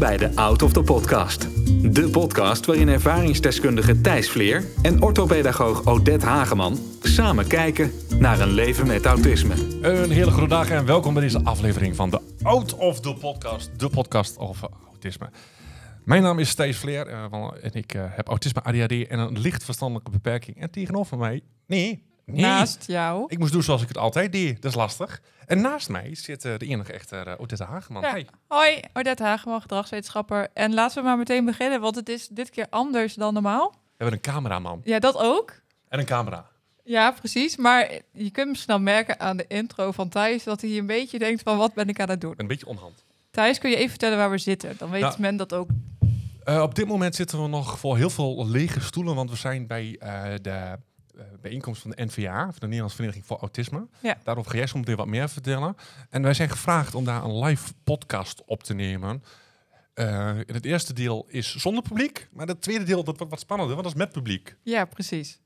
bij 0.00 0.16
de 0.16 0.36
Out 0.36 0.62
of 0.62 0.72
the 0.72 0.82
Podcast. 0.82 1.48
De 1.94 2.08
podcast 2.10 2.66
waarin 2.66 2.88
ervaringsdeskundige 2.88 4.00
Thijs 4.00 4.30
Vleer 4.30 4.64
en 4.82 5.02
orthopedagoog 5.02 5.86
Odette 5.86 6.26
Hageman 6.26 6.78
samen 7.02 7.46
kijken 7.46 7.92
naar 8.18 8.40
een 8.40 8.50
leven 8.50 8.86
met 8.86 9.06
autisme. 9.06 9.54
Een 9.82 10.10
hele 10.10 10.30
goede 10.30 10.48
dag 10.48 10.70
en 10.70 10.86
welkom 10.86 11.14
bij 11.14 11.22
deze 11.22 11.44
aflevering 11.44 11.96
van 11.96 12.10
de 12.10 12.20
Out 12.42 12.74
of 12.74 13.00
the 13.00 13.14
Podcast, 13.14 13.78
de 13.78 13.88
podcast 13.88 14.38
over 14.38 14.68
autisme. 14.88 15.30
Mijn 16.04 16.22
naam 16.22 16.38
is 16.38 16.54
Thijs 16.54 16.76
Vleer 16.76 17.06
eh, 17.06 17.24
en 17.62 17.72
ik 17.72 17.94
eh, 17.94 18.04
heb 18.08 18.28
autisme, 18.28 18.62
ADHD 18.62 19.06
en 19.06 19.18
een 19.18 19.38
licht 19.38 19.64
verstandelijke 19.64 20.10
beperking. 20.10 20.60
En 20.60 20.70
tegenover 20.70 21.18
mij, 21.18 21.40
nee, 21.66 22.09
nee, 22.32 22.40
Naast 22.42 22.84
jou. 22.86 23.24
ik 23.28 23.38
moest 23.38 23.52
doen 23.52 23.62
zoals 23.62 23.82
ik 23.82 23.88
het 23.88 23.98
altijd 23.98 24.32
deed, 24.32 24.62
dat 24.62 24.70
is 24.70 24.76
lastig. 24.76 25.20
En 25.46 25.60
naast 25.60 25.88
mij 25.88 26.14
zit 26.14 26.44
eh, 26.44 26.56
de 26.58 26.66
enige 26.66 26.92
echte 26.92 27.24
uh, 27.26 27.32
Odette 27.38 27.64
Hageman. 27.64 28.02
Ja. 28.02 28.10
Hey. 28.10 28.26
Hoi, 28.48 28.80
Odette 28.92 29.22
Hageman, 29.22 29.60
gedragswetenschapper. 29.60 30.48
En 30.54 30.74
laten 30.74 30.96
we 31.02 31.08
maar 31.08 31.18
meteen 31.18 31.44
beginnen, 31.44 31.80
want 31.80 31.94
het 31.96 32.08
is 32.08 32.28
dit 32.28 32.50
keer 32.50 32.66
anders 32.70 33.14
dan 33.14 33.32
normaal. 33.34 33.70
We 33.70 34.04
hebben 34.04 34.14
een 34.14 34.32
cameraman 34.32 34.80
Ja, 34.84 34.98
dat 34.98 35.16
ook. 35.16 35.54
en 35.88 35.98
een 35.98 36.04
camera. 36.06 36.46
Ja, 36.84 37.10
precies. 37.10 37.56
Maar 37.56 37.90
je 38.12 38.30
kunt 38.30 38.48
misschien 38.48 38.74
al 38.74 38.80
merken 38.80 39.20
aan 39.20 39.36
de 39.36 39.44
intro 39.48 39.92
van 39.92 40.08
Thijs 40.08 40.44
dat 40.44 40.60
hij 40.60 40.78
een 40.78 40.86
beetje 40.86 41.18
denkt 41.18 41.42
van 41.42 41.56
wat 41.58 41.74
ben 41.74 41.88
ik 41.88 42.00
aan 42.00 42.08
het 42.10 42.20
doen. 42.20 42.34
Een 42.36 42.46
beetje 42.46 42.66
onhand. 42.66 43.04
Thijs, 43.30 43.58
kun 43.58 43.70
je 43.70 43.76
even 43.76 43.88
vertellen 43.90 44.18
waar 44.18 44.30
we 44.30 44.38
zitten? 44.38 44.74
Dan 44.78 44.90
weet 44.90 45.00
Nou, 45.00 45.14
men 45.18 45.36
dat 45.36 45.52
ook. 45.52 45.68
Eh, 46.44 46.62
op 46.62 46.74
dit 46.74 46.86
moment 46.86 47.14
zitten 47.14 47.42
we 47.42 47.48
nog 47.48 47.78
voor 47.78 47.96
heel 47.96 48.10
veel 48.10 48.46
lege 48.48 48.80
stoelen, 48.80 49.14
want 49.14 49.30
we 49.30 49.36
zijn 49.36 49.66
bij 49.66 49.96
de 50.42 50.78
bijeenkomst 51.40 51.82
van 51.82 51.90
de 51.90 52.04
NVA, 52.04 52.42
van 52.44 52.54
de 52.58 52.60
Nederlandse 52.66 52.96
Vereniging 52.96 53.26
voor 53.26 53.38
Autisme. 53.38 53.88
Ja. 54.00 54.16
Daarover 54.24 54.50
ga 54.50 54.56
jij 54.56 54.66
zo 54.66 54.78
meteen 54.78 54.96
wat 54.96 55.06
meer 55.06 55.28
vertellen. 55.28 55.76
En 56.10 56.22
wij 56.22 56.34
zijn 56.34 56.48
gevraagd 56.50 56.94
om 56.94 57.04
daar 57.04 57.24
een 57.24 57.38
live 57.38 57.72
podcast 57.84 58.42
op 58.46 58.62
te 58.62 58.74
nemen. 58.74 59.22
Eh, 59.94 60.36
het 60.46 60.64
eerste 60.64 60.92
deel 60.92 61.24
is 61.28 61.56
zonder 61.56 61.82
publiek, 61.82 62.28
maar 62.32 62.46
het 62.46 62.60
tweede 62.62 62.84
deel 62.84 63.04
dat 63.04 63.16
wordt 63.16 63.30
wat 63.32 63.40
spannender, 63.40 63.74
want 63.74 63.86
dat 63.88 63.96
is 63.96 64.02
met 64.04 64.12
publiek. 64.12 64.56
Ja, 64.62 64.84
precies. 64.84 65.40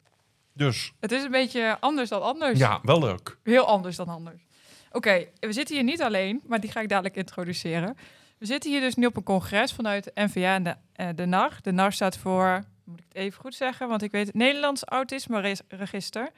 Dus 0.53 0.93
Het 1.01 1.13
is 1.13 1.23
een 1.25 1.31
beetje 1.31 1.77
anders 1.81 2.09
dan 2.09 2.23
anders. 2.23 2.59
ja, 2.59 2.81
wel 2.83 2.99
leuk. 3.01 3.39
Heel 3.43 3.67
anders 3.67 3.97
dan 3.97 4.09
anders. 4.09 4.47
Oké, 4.93 5.25
we 5.41 5.53
zitten 5.53 5.75
hier 5.75 5.85
niet 5.85 6.03
alleen, 6.03 6.43
maar 6.47 6.61
die 6.61 6.71
ga 6.71 6.81
ik 6.81 6.89
dadelijk 6.89 7.17
introduceren. 7.17 7.97
We 8.39 8.47
zitten 8.47 8.71
hier 8.71 8.81
dus 8.81 8.95
nu 8.95 9.07
op 9.07 9.17
een 9.17 9.23
congres 9.23 9.73
vanuit 9.73 10.11
NVA 10.15 10.55
en 10.55 10.63
de, 10.63 10.75
eh, 10.93 11.09
de 11.15 11.27
NAR. 11.27 11.59
De 11.63 11.73
NAR 11.73 11.93
staat 11.93 12.17
voor, 12.17 12.65
moet 12.85 12.99
ik 12.99 13.05
het 13.09 13.17
even 13.17 13.41
goed 13.41 13.55
zeggen, 13.55 13.89
want 13.89 14.03
ik 14.03 14.11
weet 14.11 14.27
het, 14.27 14.35
Nederlands 14.35 14.85
Autisme 14.85 15.57
Register. 15.69 16.31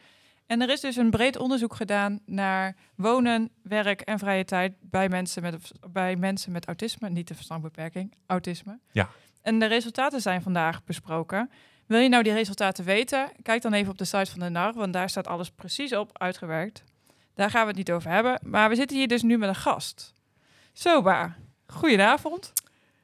En 0.46 0.60
er 0.60 0.70
is 0.70 0.80
dus 0.80 0.96
een 0.96 1.10
breed 1.10 1.36
onderzoek 1.36 1.74
gedaan 1.74 2.20
naar 2.24 2.76
wonen, 2.94 3.50
werk 3.62 4.00
en 4.00 4.18
vrije 4.18 4.44
tijd 4.44 4.74
bij 4.80 5.08
mensen 5.08 5.42
met, 5.42 5.72
bij 5.90 6.16
mensen 6.16 6.52
met 6.52 6.66
autisme, 6.66 7.10
niet 7.10 7.28
de 7.28 7.34
verstandbeperking, 7.34 8.14
autisme. 8.26 8.78
Ja. 8.92 9.08
En 9.42 9.58
de 9.58 9.66
resultaten 9.66 10.20
zijn 10.20 10.42
vandaag 10.42 10.84
besproken. 10.84 11.50
Wil 11.86 11.98
je 11.98 12.08
nou 12.08 12.22
die 12.22 12.32
resultaten 12.32 12.84
weten? 12.84 13.30
Kijk 13.42 13.62
dan 13.62 13.72
even 13.72 13.90
op 13.90 13.98
de 13.98 14.04
site 14.04 14.30
van 14.30 14.40
de 14.40 14.48
NAR, 14.48 14.72
want 14.72 14.92
daar 14.92 15.10
staat 15.10 15.26
alles 15.26 15.50
precies 15.50 15.92
op 15.92 16.18
uitgewerkt. 16.18 16.84
Daar 17.34 17.50
gaan 17.50 17.62
we 17.62 17.68
het 17.68 17.76
niet 17.76 17.92
over 17.92 18.10
hebben. 18.10 18.40
Maar 18.42 18.68
we 18.68 18.74
zitten 18.74 18.96
hier 18.96 19.08
dus 19.08 19.22
nu 19.22 19.38
met 19.38 19.48
een 19.48 19.54
gast. 19.54 20.12
Soba, 20.72 21.36
goedenavond. 21.66 22.52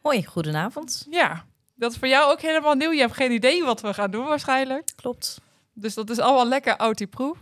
Hoi, 0.00 0.24
goedenavond. 0.24 1.06
Ja, 1.10 1.44
dat 1.74 1.92
is 1.92 1.98
voor 1.98 2.08
jou 2.08 2.32
ook 2.32 2.40
helemaal 2.40 2.74
nieuw. 2.74 2.92
Je 2.92 3.00
hebt 3.00 3.14
geen 3.14 3.32
idee 3.32 3.64
wat 3.64 3.80
we 3.80 3.94
gaan 3.94 4.10
doen 4.10 4.24
waarschijnlijk. 4.24 4.92
Klopt. 4.96 5.40
Dus 5.72 5.94
dat 5.94 6.10
is 6.10 6.18
allemaal 6.18 6.48
lekker 6.48 6.76
autieproef. 6.76 7.38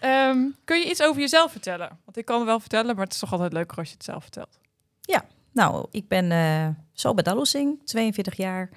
Ehm 0.00 0.38
kun 0.64 0.78
je 0.78 0.90
iets 0.90 1.02
over 1.02 1.20
jezelf 1.20 1.52
vertellen? 1.52 1.98
Want 2.04 2.16
ik 2.16 2.24
kan 2.24 2.44
wel 2.44 2.60
vertellen, 2.60 2.94
maar 2.94 3.04
het 3.04 3.14
is 3.14 3.20
toch 3.20 3.32
altijd 3.32 3.52
leuker 3.52 3.78
als 3.78 3.88
je 3.88 3.94
het 3.94 4.04
zelf 4.04 4.22
vertelt. 4.22 4.58
Nou, 5.52 5.86
ik 5.90 6.08
ben 6.08 6.32
eh 6.32 6.68
Soba 6.92 7.22
Dalosing, 7.22 7.84
42 7.84 8.36
jaar, 8.36 8.70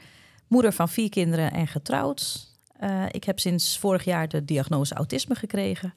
moeder 0.48 0.74
van 0.74 0.90
vier 0.90 1.10
kinderen 1.10 1.52
en 1.52 1.68
getrouwd. 1.68 2.52
Eh, 2.78 3.06
ik 3.12 3.24
heb 3.24 3.40
sinds 3.40 3.80
vorig 3.80 4.04
jaar 4.04 4.28
de 4.28 4.46
diagnose 4.46 4.94
autisme 4.94 5.36
gekregen. 5.36 5.94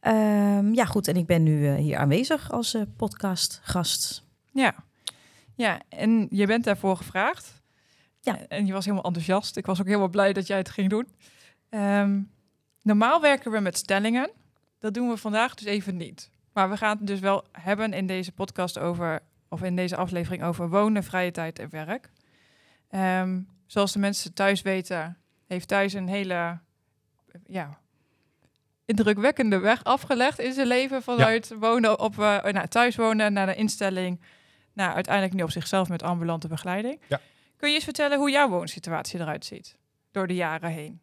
Ehm, 0.00 0.74
ja, 0.74 0.84
goed, 0.84 1.08
en 1.08 1.16
ik 1.16 1.26
ben 1.26 1.42
nu 1.42 1.68
eh, 1.68 1.74
hier 1.74 1.96
aanwezig 1.96 2.50
als 2.50 2.74
eh, 2.74 2.82
podcastgast. 2.96 4.24
Ja. 4.52 4.74
ja, 5.54 5.80
en 5.88 6.26
je 6.30 6.46
bent 6.46 6.64
daarvoor 6.64 6.96
gevraagd. 6.96 7.61
Ja. 8.24 8.38
En 8.48 8.66
je 8.66 8.72
was 8.72 8.84
helemaal 8.84 9.04
enthousiast. 9.04 9.56
Ik 9.56 9.66
was 9.66 9.80
ook 9.80 9.86
helemaal 9.86 10.08
blij 10.08 10.32
dat 10.32 10.46
jij 10.46 10.58
het 10.58 10.70
ging 10.70 10.90
doen. 10.90 11.08
Ehm, 11.68 12.20
normaal 12.82 13.20
werken 13.20 13.50
we 13.50 13.60
met 13.60 13.76
stellingen. 13.76 14.30
Dat 14.78 14.94
doen 14.94 15.08
we 15.08 15.16
vandaag 15.16 15.54
dus 15.54 15.66
even 15.66 15.96
niet. 15.96 16.30
Maar 16.52 16.70
we 16.70 16.76
gaan 16.76 16.96
het 16.96 17.06
dus 17.06 17.20
wel 17.20 17.44
hebben 17.52 17.92
in 17.92 18.06
deze 18.06 18.32
podcast 18.32 18.78
over, 18.78 19.20
of 19.48 19.62
in 19.62 19.76
deze 19.76 19.96
aflevering 19.96 20.42
over 20.42 20.68
wonen, 20.68 21.02
vrije 21.02 21.30
tijd 21.30 21.58
en 21.58 21.70
werk. 21.70 22.10
Ehm, 22.88 23.40
zoals 23.66 23.92
de 23.92 23.98
mensen 23.98 24.34
thuis 24.34 24.62
weten, 24.62 25.18
heeft 25.46 25.68
thuis 25.68 25.92
een 25.92 26.08
hele 26.08 26.58
ja, 27.46 27.78
indrukwekkende 28.84 29.58
weg 29.58 29.84
afgelegd 29.84 30.38
in 30.38 30.52
zijn 30.52 30.66
leven. 30.66 31.02
Vanuit 31.02 31.54
wonen 31.58 32.00
op 32.00 32.18
eh, 32.18 32.42
nou, 32.42 32.66
thuis 32.68 32.96
wonen 32.96 33.32
naar 33.32 33.46
de 33.46 33.54
instelling. 33.54 34.20
Nou, 34.72 34.94
uiteindelijk 34.94 35.34
nu 35.34 35.42
op 35.42 35.50
zichzelf 35.50 35.88
met 35.88 36.02
ambulante 36.02 36.48
begeleiding. 36.48 37.00
Ja. 37.08 37.20
Kun 37.62 37.70
je 37.70 37.76
eens 37.76 37.86
vertellen 37.86 38.18
hoe 38.18 38.30
jouw 38.30 38.48
woonsituatie 38.48 39.20
eruit 39.20 39.44
ziet? 39.44 39.76
Door 40.10 40.26
de 40.26 40.34
jaren 40.34 40.70
heen. 40.70 41.00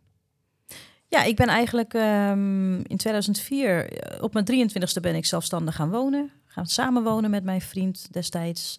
Ja, 1.08 1.24
ik 1.24 1.36
ben 1.36 1.47
eigenlijk 1.47 1.94
ehm, 1.94 2.75
in 2.75 2.97
2004, 2.97 3.92
eh, 3.92 4.24
op 4.24 4.34
mijn 4.34 4.46
23ste 4.46 5.02
ben 5.02 5.16
ik 5.16 5.25
zelfstandig 5.25 5.75
gaan 5.75 5.90
wonen. 5.90 6.31
Gaan 6.46 6.66
samenwonen 6.66 7.30
met 7.30 7.44
mijn 7.44 7.62
vriend 7.62 8.14
destijds. 8.14 8.75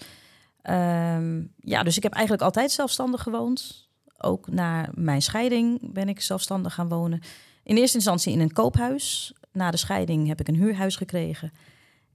Ehm, 0.62 1.42
ja, 1.56 1.82
dus 1.82 1.96
ik 1.96 2.02
heb 2.02 2.12
eigenlijk 2.12 2.44
altijd 2.44 2.70
zelfstandig 2.70 3.22
gewoond. 3.22 3.88
Ook 4.18 4.48
na 4.48 4.88
mijn 4.94 5.22
scheiding 5.22 5.92
ben 5.92 6.08
ik 6.08 6.20
zelfstandig 6.20 6.74
gaan 6.74 6.88
wonen. 6.88 7.20
In 7.62 7.76
eerste 7.76 7.96
instantie 7.96 8.32
in 8.32 8.40
een 8.40 8.52
koophuis. 8.52 9.34
Na 9.52 9.70
de 9.70 9.76
scheiding 9.76 10.28
heb 10.28 10.40
ik 10.40 10.48
een 10.48 10.54
huurhuis 10.54 10.96
gekregen. 10.96 11.52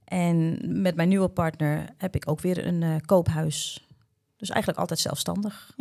En 0.04 0.58
met 0.82 0.96
mijn 0.96 1.08
nieuwe 1.08 1.28
partner 1.28 1.88
heb 1.96 2.14
ik 2.14 2.30
ook 2.30 2.40
weer 2.40 2.66
een 2.66 2.82
eh, 2.82 2.94
koophuis. 3.06 3.85
Dus 4.36 4.50
eigenlijk 4.50 4.80
altijd 4.80 5.00
zelfstandig. 5.00 5.72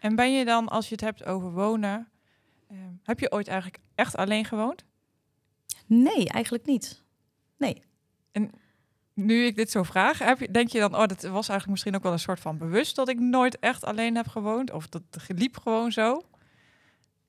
En 0.00 0.14
ben 0.14 0.32
je 0.32 0.44
dan, 0.44 0.68
als 0.68 0.88
je 0.88 0.94
het 0.94 1.04
hebt 1.04 1.24
over 1.24 1.52
wonen, 1.52 2.08
ehm, 2.68 2.92
heb 3.02 3.20
je 3.20 3.32
ooit 3.32 3.48
eigenlijk 3.48 3.82
echt 3.94 4.16
alleen 4.16 4.44
gewoond? 4.44 4.84
Nee, 5.86 6.28
eigenlijk 6.28 6.66
niet. 6.66 7.02
Nee. 7.56 7.82
Nu 9.14 9.44
ik 9.44 9.56
dit 9.56 9.70
zo 9.70 9.82
vraag, 9.82 10.18
heb 10.18 10.38
je, 10.40 10.50
denk 10.50 10.68
je 10.68 10.78
dan, 10.78 10.94
oh, 10.94 11.06
dat 11.06 11.22
was 11.22 11.32
eigenlijk 11.32 11.66
misschien 11.66 11.94
ook 11.94 12.02
wel 12.02 12.12
een 12.12 12.18
soort 12.18 12.40
van 12.40 12.58
bewust 12.58 12.96
dat 12.96 13.08
ik 13.08 13.18
nooit 13.20 13.58
echt 13.58 13.84
alleen 13.84 14.16
heb 14.16 14.28
gewoond? 14.28 14.72
Of 14.72 14.88
dat 14.88 15.02
liep 15.26 15.56
gewoon 15.56 15.92
zo? 15.92 16.22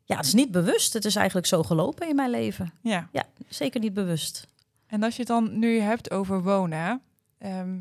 Ja, 0.04 0.16
het 0.16 0.26
is 0.26 0.34
niet 0.34 0.52
bewust. 0.52 0.94
Het 0.94 1.06
is 1.06 1.16
eigenlijk 1.16 1.48
zo 1.48 1.64
gelopen 1.64 2.08
in 2.08 2.16
mijn 2.16 2.30
leven. 2.30 2.74
Ja. 2.82 3.10
Ja, 3.12 3.26
zeker 3.48 3.80
niet 3.80 3.94
bewust. 3.94 4.48
En 4.88 5.04
als 5.04 5.14
je 5.14 5.20
het 5.20 5.28
dan 5.28 5.60
nu 5.60 5.80
hebt 5.80 6.12
over 6.12 6.44
wonen, 6.44 7.02
ehm, 7.38 7.80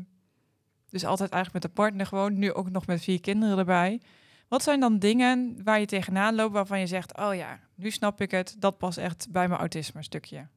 dus 0.89 1.05
altijd 1.05 1.31
eigenlijk 1.31 1.63
met 1.63 1.71
een 1.71 1.83
partner 1.83 2.05
gewoond, 2.05 2.37
nu 2.37 2.53
ook 2.53 2.69
nog 2.69 2.87
met 2.87 3.01
vier 3.01 3.21
kinderen 3.21 3.57
erbij. 3.57 4.01
Wat 4.47 4.63
zijn 4.63 4.79
dan 4.79 4.99
dingen 4.99 5.59
waar 5.63 5.79
je 5.79 5.85
tegenaan 5.85 6.35
loopt 6.35 6.53
waarvan 6.53 6.79
je 6.79 6.87
zegt, 6.87 7.17
oh 7.17 7.35
ja, 7.35 7.59
nu 7.75 7.91
snap 7.91 8.21
ik 8.21 8.31
het, 8.31 8.55
dat 8.59 8.77
past 8.77 8.97
echt 8.97 9.27
bij 9.31 9.47
mijn 9.47 9.59
autisme 9.59 10.03
stukje. 10.03 10.47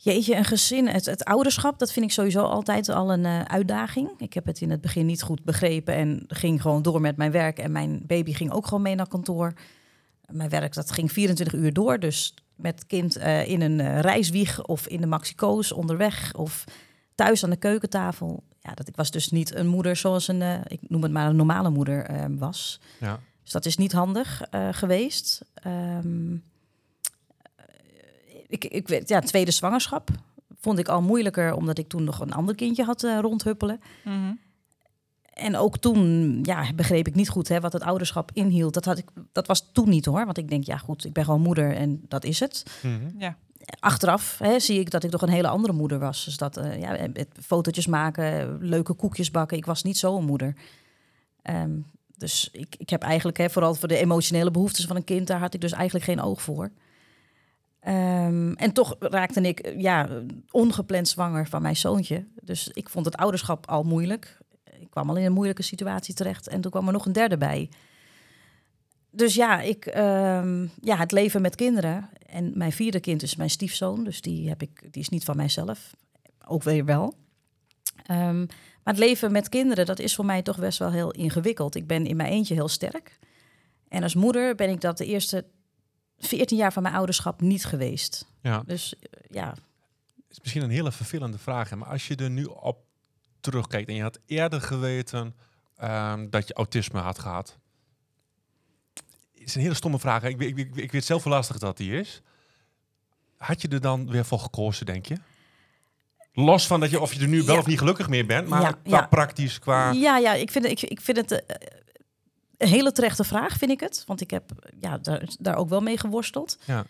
Jeetje, 0.00 0.36
een 0.36 0.44
gezin, 0.44 0.88
het, 0.88 1.06
het 1.06 1.24
ouderschap, 1.24 1.78
dat 1.78 1.92
vind 1.92 2.04
ik 2.04 2.12
sowieso 2.12 2.42
altijd 2.42 2.88
al 2.88 3.12
een 3.12 3.24
eh, 3.24 3.42
uitdaging. 3.42 4.10
Ik 4.18 4.32
heb 4.32 4.46
het 4.46 4.60
in 4.60 4.70
het 4.70 4.80
begin 4.80 5.06
niet 5.06 5.22
goed 5.22 5.44
begrepen 5.44 5.94
en 5.94 6.24
ging 6.28 6.62
gewoon 6.62 6.82
door 6.82 7.00
met 7.00 7.16
mijn 7.16 7.30
werk. 7.30 7.58
En 7.58 7.72
mijn 7.72 8.02
baby 8.06 8.32
ging 8.32 8.52
ook 8.52 8.64
gewoon 8.64 8.82
mee 8.82 8.94
naar 8.94 9.08
kantoor. 9.08 9.52
Mijn 10.26 10.50
werk, 10.50 10.74
dat 10.74 10.90
ging 10.90 11.12
24 11.12 11.60
uur 11.60 11.72
door. 11.72 11.98
Dus 11.98 12.34
met 12.54 12.86
kind 12.86 13.16
eh, 13.16 13.48
in 13.48 13.60
een 13.60 13.80
eh, 13.80 14.00
reiswieg 14.00 14.64
of 14.64 14.86
in 14.86 15.00
de 15.00 15.06
maxico's 15.06 15.72
onderweg 15.72 16.34
of 16.34 16.64
thuis 17.18 17.44
aan 17.44 17.50
de 17.50 17.56
keukentafel. 17.56 18.42
Ja, 18.60 18.74
dat, 18.74 18.88
ik 18.88 18.96
was 18.96 19.10
dus 19.10 19.30
niet 19.30 19.54
een 19.54 19.66
moeder 19.66 19.96
zoals 19.96 20.28
een, 20.28 20.42
eh, 20.42 20.60
ik 20.66 20.80
noem 20.80 21.02
het 21.02 21.12
maar 21.12 21.28
een 21.28 21.36
normale 21.36 21.70
moeder 21.70 22.04
eh, 22.04 22.24
was. 22.28 22.80
Ja. 23.00 23.20
Dus 23.42 23.52
dat 23.52 23.66
is 23.66 23.76
niet 23.76 23.92
handig 23.92 24.42
eh, 24.42 24.68
geweest. 24.70 25.44
Ehm, 25.54 26.34
ik, 28.48 28.64
ik 28.64 28.88
weet, 28.88 29.08
ja, 29.08 29.20
tweede 29.20 29.50
zwangerschap 29.50 30.10
vond 30.60 30.78
ik 30.78 30.88
al 30.88 31.02
moeilijker, 31.02 31.54
omdat 31.54 31.78
ik 31.78 31.88
toen 31.88 32.04
nog 32.04 32.20
een 32.20 32.32
ander 32.32 32.54
kindje 32.54 32.84
had 32.84 33.02
eh, 33.02 33.18
rondhuppelen. 33.20 33.80
En 35.32 35.56
ook 35.56 35.78
toen 35.78 36.38
ja, 36.42 36.72
begreep 36.74 37.06
ik 37.06 37.14
niet 37.14 37.28
goed 37.28 37.48
hè, 37.48 37.60
wat 37.60 37.72
het 37.72 37.82
ouderschap 37.82 38.30
inhield. 38.32 38.74
Dat, 38.74 38.84
had 38.84 38.98
ik, 38.98 39.08
dat 39.32 39.46
was 39.46 39.70
toen 39.72 39.88
niet 39.88 40.04
hoor. 40.04 40.24
Want 40.24 40.38
ik 40.38 40.48
denk, 40.48 40.64
ja 40.64 40.76
goed, 40.76 41.04
ik 41.04 41.12
ben 41.12 41.24
gewoon 41.24 41.40
moeder 41.40 41.74
en 41.74 42.00
dat 42.08 42.24
is 42.24 42.40
het. 42.40 42.64
Mhm. 42.82 43.18
Ja, 43.18 43.36
Achteraf 43.80 44.38
hè, 44.38 44.60
zie 44.60 44.80
ik 44.80 44.90
dat 44.90 45.04
ik 45.04 45.10
toch 45.10 45.22
een 45.22 45.28
hele 45.28 45.48
andere 45.48 45.72
moeder 45.72 45.98
was. 45.98 46.24
Dus 46.24 46.36
dat, 46.36 46.56
eh, 46.56 46.80
ja, 46.80 46.96
het 47.12 47.28
fotootjes 47.42 47.86
maken, 47.86 48.58
leuke 48.60 48.94
koekjes 48.94 49.30
bakken. 49.30 49.56
Ik 49.56 49.66
was 49.66 49.82
niet 49.82 49.98
zo'n 49.98 50.24
moeder. 50.24 50.54
Ehm, 51.42 51.70
dus 52.16 52.48
ik, 52.52 52.74
ik 52.78 52.90
heb 52.90 53.02
eigenlijk, 53.02 53.38
hè, 53.38 53.50
vooral 53.50 53.74
voor 53.74 53.88
de 53.88 53.96
emotionele 53.96 54.50
behoeftes 54.50 54.86
van 54.86 54.96
een 54.96 55.04
kind, 55.04 55.26
daar 55.26 55.40
had 55.40 55.54
ik 55.54 55.60
dus 55.60 55.72
eigenlijk 55.72 56.04
geen 56.04 56.20
oog 56.20 56.42
voor. 56.42 56.70
Ehm, 57.80 58.52
en 58.52 58.72
toch 58.72 58.96
raakte 58.98 59.40
ik 59.40 59.60
eh, 59.60 59.80
ja, 59.80 60.08
ongepland 60.50 61.08
zwanger 61.08 61.48
van 61.48 61.62
mijn 61.62 61.76
zoontje. 61.76 62.26
Dus 62.42 62.68
ik 62.72 62.88
vond 62.88 63.04
het 63.04 63.16
ouderschap 63.16 63.66
al 63.66 63.82
moeilijk. 63.82 64.38
ik 64.80 64.90
kwam 64.90 65.10
al 65.10 65.16
in 65.16 65.24
een 65.24 65.32
moeilijke 65.32 65.62
situatie 65.62 66.14
terecht 66.14 66.48
en 66.48 66.60
toen 66.60 66.70
kwam 66.70 66.86
er 66.86 66.92
nog 66.92 67.06
een 67.06 67.12
derde 67.12 67.38
bij. 67.38 67.68
Dus 69.10 69.34
ja, 69.34 69.60
ik, 69.60 69.86
ehm, 69.86 70.66
ja, 70.80 70.96
het 70.96 71.12
leven 71.12 71.42
met 71.42 71.54
kinderen. 71.54 72.08
En 72.26 72.52
mijn 72.54 72.72
vierde 72.72 73.00
kind 73.00 73.22
is 73.22 73.36
mijn 73.36 73.50
stiefzoon, 73.50 74.04
dus 74.04 74.20
die, 74.20 74.48
heb 74.48 74.62
ik, 74.62 74.92
die 74.92 75.02
is 75.02 75.08
niet 75.08 75.24
van 75.24 75.36
mijzelf. 75.36 75.94
Ook 76.46 76.62
weer 76.62 76.84
wel. 76.84 77.14
Ehm, 78.06 78.38
maar 78.38 78.94
het 78.94 78.98
leven 78.98 79.32
met 79.32 79.48
kinderen, 79.48 79.86
dat 79.86 79.98
is 79.98 80.14
voor 80.14 80.24
mij 80.24 80.42
toch 80.42 80.58
best 80.58 80.78
wel 80.78 80.92
heel 80.92 81.10
ingewikkeld. 81.10 81.74
Ik 81.74 81.86
ben 81.86 82.06
in 82.06 82.16
mijn 82.16 82.32
eentje 82.32 82.54
heel 82.54 82.68
sterk. 82.68 83.18
En 83.88 84.02
als 84.02 84.14
moeder 84.14 84.54
ben 84.54 84.70
ik 84.70 84.80
dat 84.80 84.98
de 84.98 85.06
eerste 85.06 85.44
14 86.18 86.56
jaar 86.56 86.72
van 86.72 86.82
mijn 86.82 86.94
ouderschap 86.94 87.40
niet 87.40 87.64
geweest. 87.64 88.26
Ja. 88.42 88.62
Dus 88.66 88.94
eh, 88.98 89.20
ja, 89.30 89.48
Het 89.48 90.36
is 90.36 90.40
misschien 90.40 90.62
een 90.62 90.70
hele 90.70 90.92
vervelende 90.92 91.38
vraag, 91.38 91.74
maar 91.74 91.88
als 91.88 92.08
je 92.08 92.16
er 92.16 92.30
nu 92.30 92.44
op 92.44 92.84
terugkijkt 93.40 93.88
en 93.88 93.94
je 93.94 94.02
had 94.02 94.18
eerder 94.26 94.60
geweten 94.60 95.34
ehm, 95.76 96.30
dat 96.30 96.48
je 96.48 96.54
autisme 96.54 97.00
had 97.00 97.18
gehad. 97.18 97.58
Is 99.48 99.54
een 99.54 99.60
hele 99.60 99.74
stomme 99.74 99.98
vraag. 99.98 100.22
Ik, 100.22 100.36
weet- 100.36 100.48
ik, 100.48 100.58
ik, 100.58 100.76
ik 100.76 100.92
weet 100.92 101.04
zelf 101.04 101.22
hoe 101.22 101.32
lastig 101.32 101.58
dat 101.58 101.76
die 101.76 101.92
is. 101.92 102.22
Had 103.36 103.62
je 103.62 103.68
er 103.68 103.80
dan 103.80 104.10
weer 104.10 104.24
voor 104.24 104.38
gekozen, 104.38 104.86
denk 104.86 105.06
je? 105.06 105.16
Los 106.32 106.66
van 106.66 106.80
dat 106.80 106.90
je 106.90 107.00
of 107.00 107.12
je 107.12 107.20
er 107.20 107.28
nu 107.28 107.42
wel 107.42 107.54
Ja. 107.54 107.60
of 107.60 107.66
niet 107.66 107.78
gelukkig 107.78 108.08
meer 108.08 108.26
bent, 108.26 108.48
maar 108.48 108.62
Ja, 108.62 108.72
qua 108.72 108.96
ja. 108.98 109.06
praktisch, 109.06 109.58
qua... 109.58 109.90
Ja, 109.90 110.16
ja 110.18 110.32
ik, 110.34 110.50
vind, 110.50 110.64
het- 110.68 110.82
ik, 110.82 110.90
ik 110.90 111.00
vind 111.00 111.16
het 111.16 111.44
eh, 111.46 111.56
een 112.56 112.68
hele 112.68 112.92
terechte 112.92 113.24
vraag, 113.24 113.56
vind 113.56 113.70
ik 113.70 113.80
het. 113.80 114.02
Want 114.06 114.20
ik 114.20 114.30
heb 114.30 114.50
ja, 114.80 114.98
daar, 114.98 115.28
daar 115.38 115.56
ook 115.56 115.68
wel 115.68 115.80
mee 115.80 115.98
geworsteld. 115.98 116.58
Ja. 116.64 116.84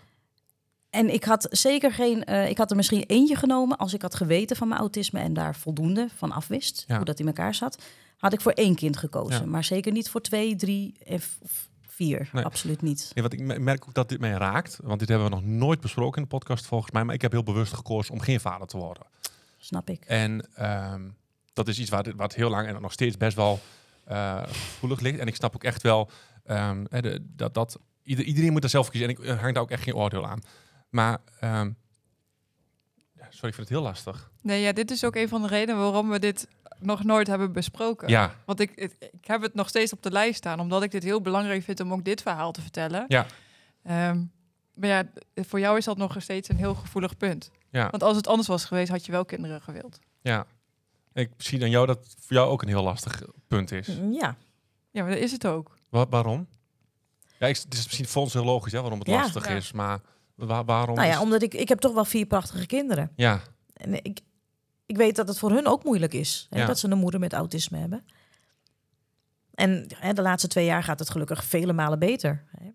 En 0.91 1.13
ik 1.15 1.25
had 1.25 1.47
zeker 1.51 1.93
geen... 1.93 2.25
eh, 2.25 2.49
ik 2.49 2.59
had 2.59 2.71
er 2.71 2.77
misschien 2.77 3.03
eentje 3.07 3.37
genomen 3.37 3.77
als 3.77 3.95
ik 3.95 4.03
had 4.03 4.15
geweten 4.15 4.57
van 4.57 4.69
mijn 4.69 4.81
autisme... 4.81 5.21
en 5.21 5.33
daar 5.35 5.55
voldoende 5.57 6.09
van 6.17 6.33
afwist, 6.33 6.85
Ja. 6.87 6.97
hoe 6.97 7.05
dat 7.05 7.21
in 7.21 7.27
elkaar 7.27 7.55
zat. 7.55 7.83
Had 8.17 8.33
ik 8.33 8.41
voor 8.41 8.53
één 8.53 8.75
kind 8.75 8.97
gekozen. 8.97 9.41
Ja. 9.41 9.47
Maar 9.47 9.65
zeker 9.65 9.93
niet 9.93 10.11
voor 10.11 10.21
twee, 10.21 10.57
drie 10.57 10.95
v- 11.19 11.37
vier. 11.99 12.29
Nee. 12.33 12.45
Absoluut 12.45 12.83
niet. 12.83 13.11
Nee, 13.15 13.23
want 13.29 13.33
ik 13.33 13.41
me- 13.41 13.59
merk 13.59 13.85
ook 13.89 13.95
dat 13.95 14.09
dit 14.09 14.21
mij 14.21 14.31
raakt, 14.31 14.79
want 14.83 14.99
dit 14.99 15.09
hebben 15.09 15.29
we 15.29 15.35
nog 15.35 15.45
nooit 15.45 15.81
besproken 15.81 16.17
in 16.17 16.23
de 16.23 16.29
podcast 16.37 16.67
volgens 16.67 16.91
mij, 16.93 17.05
maar 17.05 17.15
ik 17.15 17.23
heb 17.23 17.33
heel 17.33 17.43
bewust 17.43 17.73
gekozen 17.73 18.15
om 18.15 18.21
geen 18.21 18.41
vader 18.41 18.67
te 18.67 18.77
worden. 18.77 19.07
Snap 19.59 19.91
ik. 19.91 20.05
En 20.05 20.49
ehm, 20.55 21.03
dat 21.53 21.69
is 21.69 21.79
iets 21.79 21.91
wat, 21.91 22.07
wat 22.17 22.35
heel 22.35 22.51
lang 22.51 22.69
en 22.69 22.81
nog 22.83 22.93
steeds 22.93 23.17
best 23.17 23.37
wel 23.37 23.61
eh, 24.05 24.43
gevoelig 24.43 25.01
ligt. 25.01 25.19
En 25.19 25.27
ik 25.27 25.35
snap 25.35 25.55
ook 25.55 25.65
echt 25.65 25.83
wel 25.83 26.11
ehm, 26.45 26.85
de- 26.91 27.21
dat, 27.37 27.55
dat 27.55 27.79
ieder, 28.03 28.25
iedereen 28.25 28.53
moet 28.53 28.65
er 28.65 28.71
zelf 28.71 28.91
kiezen. 28.91 29.09
En 29.09 29.15
ik 29.17 29.25
eh, 29.25 29.41
hang 29.41 29.55
daar 29.55 29.63
ook 29.63 29.71
echt 29.71 29.83
geen 29.83 29.95
oordeel 29.95 30.27
aan. 30.27 30.41
Maar, 30.89 31.19
ehm, 31.41 31.71
ja, 33.15 33.25
sorry, 33.31 33.49
ik 33.49 33.55
vind 33.55 33.57
het 33.57 33.69
heel 33.69 33.83
lastig. 33.83 34.31
Nee, 34.43 34.61
ja, 34.63 34.73
dit 34.73 34.91
is 34.91 35.05
ook 35.05 35.17
een 35.17 35.29
van 35.29 35.43
de 35.43 35.49
redenen 35.49 35.81
waarom 35.83 36.09
we 36.09 36.19
dit 36.19 36.49
nog 36.81 37.05
nooit 37.05 37.27
hebben 37.27 37.53
besproken. 37.53 38.09
Ja, 38.09 38.35
Want 38.45 38.61
ik, 38.61 38.71
ik, 38.75 38.97
ik 39.13 39.27
heb 39.27 39.43
het 39.43 39.55
nog 39.55 39.69
steeds 39.69 39.93
op 39.93 40.03
de 40.03 40.11
lijst 40.11 40.37
staan, 40.37 40.61
omdat 40.61 40.83
ik 40.83 40.91
dit 40.91 41.03
heel 41.03 41.21
belangrijk 41.21 41.63
vind 41.63 41.81
om 41.81 41.93
ook 41.93 42.05
dit 42.05 42.23
verhaal 42.23 42.53
te 42.53 42.61
vertellen. 42.61 43.05
Ja. 43.09 43.27
Ehm, 43.83 44.23
maar 44.75 44.89
ja, 44.89 45.05
voor 45.35 45.61
jou 45.61 45.77
is 45.79 45.85
dat 45.85 45.97
nog 45.97 46.15
steeds 46.19 46.49
een 46.49 46.57
heel 46.57 46.75
gevoelig 46.75 47.17
punt. 47.17 47.51
ja, 47.71 47.91
Want 47.91 48.03
als 48.03 48.17
het 48.17 48.27
anders 48.27 48.49
was 48.49 48.65
geweest, 48.65 48.91
had 48.91 49.07
je 49.07 49.13
wel 49.13 49.25
kinderen 49.25 49.61
gewild. 49.61 49.99
ja. 50.21 50.47
Ik 51.13 51.31
zie 51.37 51.63
aan 51.63 51.71
jou 51.71 51.87
dat 51.87 51.99
het 52.05 52.15
voor 52.21 52.37
jou 52.37 52.49
ook 52.51 52.63
een 52.63 52.69
heel 52.69 52.83
lastig 52.83 53.23
punt 53.49 53.73
is. 53.73 53.87
Ja, 54.11 54.37
Ja, 54.91 55.03
maar 55.03 55.11
dat 55.13 55.21
is 55.21 55.33
het 55.33 55.47
ook. 55.47 55.79
Wa- 55.91 56.07
waarom? 56.09 56.47
Ja, 57.39 57.47
ik, 57.47 57.57
het 57.57 57.75
is 57.75 57.85
misschien 57.85 58.07
voor 58.07 58.23
ons 58.23 58.33
heel 58.33 58.45
logisch 58.45 58.73
hè, 58.73 58.81
waarom 58.81 58.99
het 58.99 59.09
Ja. 59.09 59.15
lastig 59.21 59.49
Ja. 59.49 59.55
is, 59.55 59.73
maar 59.73 60.01
wa- 60.35 60.65
waarom? 60.65 60.95
nou 60.97 61.09
is- 61.09 61.15
ja, 61.15 61.21
omdat 61.21 61.43
ik... 61.43 61.55
Ik 61.55 61.69
heb 61.69 61.79
toch 61.79 61.95
wel 61.95 62.05
vier 62.05 62.27
prachtige 62.27 62.67
kinderen. 62.67 63.13
ja, 63.17 63.41
En 63.73 64.05
ik, 64.05 64.21
ik 64.89 64.97
weet 64.97 65.17
dat 65.17 65.29
het 65.29 65.39
voor 65.39 65.51
hun 65.51 65.67
ook 65.67 65.85
moeilijk 65.85 66.13
is. 66.15 66.47
Hè, 66.51 66.59
Ja. 66.61 66.67
Dat 66.67 66.79
ze 66.79 66.91
een 66.91 66.99
moeder 66.99 67.21
met 67.21 67.33
autisme 67.33 67.79
hebben. 67.79 68.05
En 69.55 69.87
hè, 69.95 70.13
de 70.13 70.23
laatste 70.23 70.49
twee 70.49 70.65
jaar 70.65 70.83
gaat 70.83 70.99
het 70.99 71.11
gelukkig 71.11 71.45
vele 71.45 71.73
malen 71.73 71.99
beter. 71.99 72.45
Hè. 72.59 72.71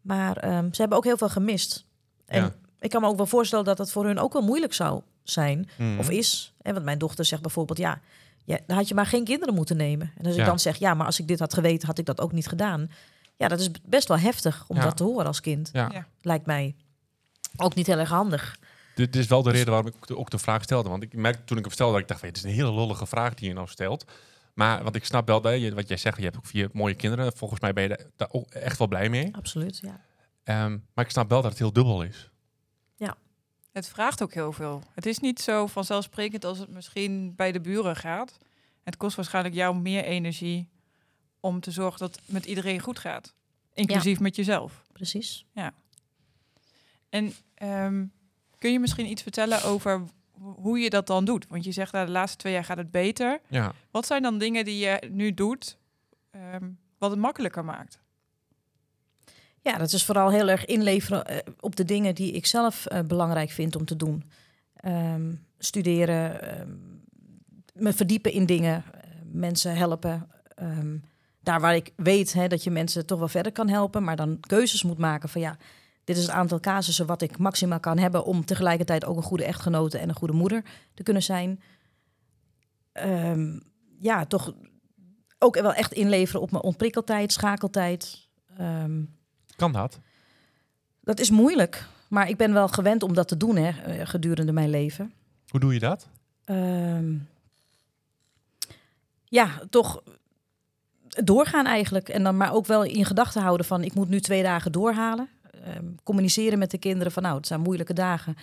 Maar 0.00 0.36
ehm, 0.36 0.72
ze 0.72 0.80
hebben 0.80 0.98
ook 0.98 1.04
heel 1.04 1.16
veel 1.16 1.28
gemist. 1.28 1.86
En 2.26 2.42
Ja. 2.42 2.54
ik 2.80 2.90
kan 2.90 3.00
me 3.00 3.08
ook 3.08 3.16
wel 3.16 3.26
voorstellen 3.26 3.64
dat 3.64 3.78
het 3.78 3.90
voor 3.90 4.04
hun 4.04 4.18
ook 4.18 4.32
wel 4.32 4.42
moeilijk 4.42 4.72
zou 4.74 5.02
zijn. 5.22 5.68
Mhm. 5.78 5.98
Of 5.98 6.10
is. 6.10 6.54
Hè, 6.62 6.72
want 6.72 6.84
mijn 6.84 6.98
dochter 6.98 7.24
zegt 7.24 7.42
bijvoorbeeld, 7.42 7.78
ja, 7.78 8.00
ja, 8.44 8.58
dan 8.66 8.76
had 8.76 8.88
je 8.88 8.94
maar 8.94 9.06
geen 9.06 9.24
kinderen 9.24 9.54
moeten 9.54 9.76
nemen. 9.76 10.12
En 10.18 10.26
als 10.26 10.34
Ja. 10.34 10.40
ik 10.40 10.46
dan 10.48 10.58
zeg, 10.58 10.76
ja, 10.76 10.94
maar 10.94 11.06
als 11.06 11.18
ik 11.20 11.28
dit 11.28 11.38
had 11.38 11.54
geweten, 11.54 11.86
had 11.88 11.98
ik 11.98 12.06
dat 12.06 12.20
ook 12.20 12.32
niet 12.32 12.46
gedaan. 12.48 12.90
Ja, 13.36 13.48
dat 13.48 13.60
is 13.60 13.70
best 13.84 14.08
wel 14.08 14.18
heftig 14.18 14.64
om 14.68 14.76
Ja. 14.76 14.82
dat 14.82 14.96
te 14.96 15.02
horen 15.04 15.26
als 15.26 15.40
kind. 15.40 15.70
ja. 15.72 15.88
Ja. 15.92 16.06
Lijkt 16.20 16.46
mij. 16.46 16.74
Ook 17.56 17.74
niet 17.74 17.86
heel 17.86 17.98
erg 17.98 18.08
handig. 18.08 18.58
Dit 18.94 19.16
is 19.16 19.26
wel 19.26 19.42
de 19.42 19.50
reden 19.50 19.70
waarom 19.72 19.86
ik 19.86 20.06
de- 20.06 20.16
ook 20.16 20.30
de 20.30 20.38
vraag 20.38 20.62
stelde. 20.62 20.88
Want 20.88 21.02
ik 21.02 21.12
merkte 21.14 21.44
toen 21.44 21.56
ik 21.58 21.64
hem 21.64 21.72
stelde 21.72 21.92
dat 21.92 22.00
ik 22.02 22.08
dacht, 22.08 22.20
van, 22.20 22.28
het 22.28 22.36
is 22.38 22.42
een 22.44 22.50
hele 22.50 22.70
lollige 22.70 23.06
vraag 23.06 23.34
die 23.34 23.48
je 23.48 23.54
nou 23.54 23.68
stelt. 23.68 24.04
Maar 24.54 24.82
want 24.82 24.94
ik 24.94 25.04
snap 25.04 25.26
wel 25.26 25.40
dat 25.40 25.60
je, 25.60 25.74
wat 25.74 25.88
jij 25.88 25.96
zegt, 25.96 26.16
je 26.16 26.22
hebt 26.22 26.36
ook 26.36 26.46
vier 26.46 26.68
mooie 26.72 26.94
kinderen. 26.94 27.36
Volgens 27.36 27.60
mij 27.60 27.72
ben 27.72 27.82
je 27.82 28.10
daar- 28.16 28.28
ook 28.30 28.50
echt 28.50 28.78
wel 28.78 28.88
blij 28.88 29.08
mee. 29.08 29.36
Absoluut, 29.36 29.78
ja. 29.82 30.00
Ehm, 30.44 30.78
maar 30.94 31.04
ik 31.04 31.10
snap 31.10 31.28
wel 31.28 31.40
dat 31.42 31.50
het 31.50 31.58
heel 31.60 31.72
dubbel 31.72 32.02
is. 32.02 32.28
Het 33.72 33.88
vraagt 33.88 34.22
ook 34.22 34.34
heel 34.34 34.52
veel. 34.52 34.82
Het 34.92 35.06
is 35.06 35.18
niet 35.18 35.40
zo 35.40 35.66
vanzelfsprekend 35.66 36.44
als 36.44 36.58
het 36.58 36.68
misschien 36.68 37.34
bij 37.34 37.52
de 37.52 37.60
buren 37.60 37.96
gaat. 37.96 38.38
Het 38.84 38.96
kost 38.96 39.16
waarschijnlijk 39.16 39.54
jou 39.54 39.76
meer 39.76 40.04
energie 40.04 40.68
om 41.40 41.60
te 41.60 41.70
zorgen 41.70 41.98
dat 42.00 42.14
het 42.16 42.32
met 42.32 42.44
iedereen 42.44 42.80
goed 42.80 42.98
gaat. 42.98 43.34
Inclusief 43.72 44.20
met 44.20 44.36
jezelf. 44.36 44.82
Precies. 44.92 45.46
En 47.08 47.34
ehm, 47.54 48.04
kun 48.64 48.72
je 48.72 48.80
misschien 48.80 49.10
iets 49.10 49.22
vertellen 49.22 49.62
over 49.64 50.02
ho- 50.40 50.56
hoe 50.60 50.78
je 50.78 50.90
dat 50.90 51.06
dan 51.06 51.24
doet? 51.24 51.46
Want 51.48 51.64
je 51.64 51.72
zegt, 51.72 51.92
nou, 51.92 52.06
de 52.06 52.12
laatste 52.12 52.36
twee 52.38 52.52
jaar 52.52 52.64
gaat 52.64 52.76
het 52.76 52.90
beter. 52.90 53.40
Ja, 53.48 53.72
Wat 53.90 54.06
zijn 54.06 54.22
dan 54.22 54.38
dingen 54.38 54.64
die 54.64 54.78
je 54.78 55.08
nu 55.10 55.34
doet 55.34 55.78
ehm, 56.30 56.68
wat 56.98 57.10
het 57.10 57.18
makkelijker 57.20 57.64
maakt? 57.64 58.00
Ja, 59.60 59.78
dat 59.78 59.92
is 59.92 60.04
vooral 60.04 60.30
heel 60.30 60.48
erg 60.48 60.64
inleveren 60.64 61.24
eh, 61.26 61.38
op 61.60 61.76
de 61.76 61.84
dingen 61.84 62.14
die 62.14 62.32
ik 62.32 62.46
zelf 62.46 62.86
eh, 62.86 63.00
belangrijk 63.00 63.50
vind 63.50 63.76
om 63.76 63.84
te 63.84 63.96
doen. 63.96 64.30
Ehm, 64.76 65.32
studeren, 65.58 66.42
ehm, 66.42 66.70
me 67.74 67.92
verdiepen 67.92 68.32
in 68.32 68.46
dingen, 68.46 68.84
eh, 68.94 69.00
mensen 69.32 69.76
helpen. 69.76 70.28
Ehm, 70.54 70.96
daar 71.40 71.60
waar 71.60 71.74
ik 71.74 71.90
weet 71.96 72.32
hè, 72.32 72.46
dat 72.48 72.64
je 72.64 72.70
mensen 72.70 73.06
toch 73.06 73.18
wel 73.18 73.28
verder 73.28 73.52
kan 73.52 73.68
helpen, 73.68 74.04
maar 74.04 74.16
dan 74.16 74.40
keuzes 74.40 74.82
moet 74.82 74.98
maken 74.98 75.28
van 75.28 75.40
ja, 75.40 75.56
dit 76.04 76.16
is 76.16 76.22
het 76.22 76.30
aantal 76.30 76.60
casussen 76.60 77.06
wat 77.06 77.22
ik 77.22 77.38
maximaal 77.38 77.80
kan 77.80 77.98
hebben 77.98 78.24
om 78.24 78.44
tegelijkertijd 78.44 79.04
ook 79.04 79.16
een 79.16 79.22
goede 79.22 79.44
echtgenote 79.44 79.98
en 79.98 80.08
een 80.08 80.14
goede 80.14 80.34
moeder 80.34 80.64
te 80.94 81.02
kunnen 81.02 81.22
zijn. 81.22 81.62
Ehm, 82.92 83.58
ja, 83.98 84.26
toch 84.26 84.52
ook 85.38 85.60
wel 85.60 85.74
echt 85.74 85.92
inleveren 85.92 86.40
op 86.40 86.50
mijn 86.50 86.62
ontprikkeltijd, 86.62 87.32
schakeltijd. 87.32 88.28
Ehm, 88.56 89.02
kan 89.56 89.72
dat? 89.72 90.00
dat 91.04 91.20
is 91.20 91.30
moeilijk, 91.30 91.86
maar 92.08 92.28
ik 92.28 92.36
ben 92.36 92.52
wel 92.52 92.68
gewend 92.68 93.02
om 93.02 93.14
dat 93.14 93.28
te 93.28 93.36
doen 93.36 93.56
hè, 93.56 93.68
eh, 93.70 94.06
gedurende 94.06 94.52
mijn 94.52 94.70
leven. 94.70 95.12
Hoe 95.48 95.60
doe 95.60 95.72
je 95.72 95.78
dat? 95.78 96.08
Ehm, 96.44 97.14
ja, 99.24 99.60
toch 99.70 100.02
doorgaan 101.08 101.66
eigenlijk. 101.66 102.08
En 102.08 102.22
dan 102.22 102.36
maar 102.36 102.52
ook 102.52 102.66
wel 102.66 102.82
in 102.82 103.04
gedachten 103.04 103.42
houden 103.42 103.66
van 103.66 103.82
ik 103.82 103.94
moet 103.94 104.08
nu 104.08 104.20
twee 104.20 104.42
dagen 104.42 104.72
doorhalen. 104.72 105.28
Ehm, 105.64 105.84
communiceren 106.02 106.58
met 106.58 106.70
de 106.70 106.78
kinderen 106.78 107.12
van 107.12 107.22
nou, 107.22 107.36
het 107.36 107.46
zijn 107.46 107.60
moeilijke 107.60 107.92
dagen. 107.92 108.34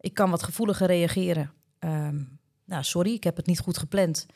Ik 0.00 0.14
kan 0.14 0.30
wat 0.30 0.42
gevoeliger 0.42 0.86
reageren. 0.86 1.52
Ehm, 1.78 2.20
nou, 2.64 2.82
sorry, 2.82 3.12
ik 3.12 3.24
heb 3.24 3.36
het 3.36 3.46
niet 3.46 3.60
goed 3.60 3.78
gepland. 3.78 4.26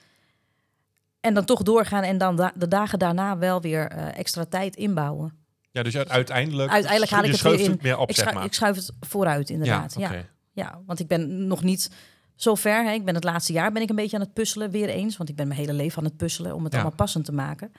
En 1.21 1.35
dan 1.35 1.45
toch 1.45 1.63
doorgaan 1.63 2.03
en 2.03 2.19
dan 2.19 2.37
da- 2.37 2.53
de 2.55 2.69
dagen 2.69 2.99
daarna 2.99 3.39
wel 3.39 3.61
weer 3.61 3.87
eh, 3.91 4.19
extra 4.19 4.45
tijd 4.45 4.77
inbouwen. 4.77 5.33
Ja, 5.71 5.83
dus 5.83 5.97
uiteindelijk, 5.97 6.71
Uiteindelijk 6.71 7.11
haal 7.13 7.25
ik 7.25 7.31
het 7.33 7.41
weer 7.43 7.61
in. 7.61 7.97
op, 7.97 8.09
Ik, 8.09 8.17
zeg 8.17 8.25
schu- 8.27 8.35
maar. 8.35 8.45
ik 8.45 8.53
schuif 8.53 8.77
het 8.77 8.93
vooruit, 9.01 9.51
inderdaad. 9.51 9.95
ja, 9.99 10.13
Ja, 10.53 10.81
want 10.87 11.01
ik 11.01 11.07
ben 11.07 11.47
nog 11.47 11.63
niet 11.63 11.91
zo 12.35 12.55
ver. 12.55 12.85
Hè. 12.85 12.93
Ik 12.93 13.05
ben 13.05 13.15
het 13.15 13.25
laatste 13.25 13.53
jaar 13.53 13.73
ben 13.73 13.83
ik 13.83 13.89
een 13.91 13.97
beetje 13.97 14.17
aan 14.17 14.23
het 14.23 14.33
puzzelen 14.33 14.71
weer 14.71 14.89
eens. 14.89 15.17
Want 15.17 15.29
ik 15.29 15.37
ben 15.37 15.49
mijn 15.49 15.61
hele 15.61 15.73
leven 15.73 15.99
aan 15.99 16.05
het 16.05 16.17
puzzelen 16.17 16.55
om 16.55 16.65
het 16.65 16.73
Ja. 16.73 16.79
allemaal 16.79 16.97
passend 16.97 17.25
te 17.25 17.33
maken. 17.33 17.73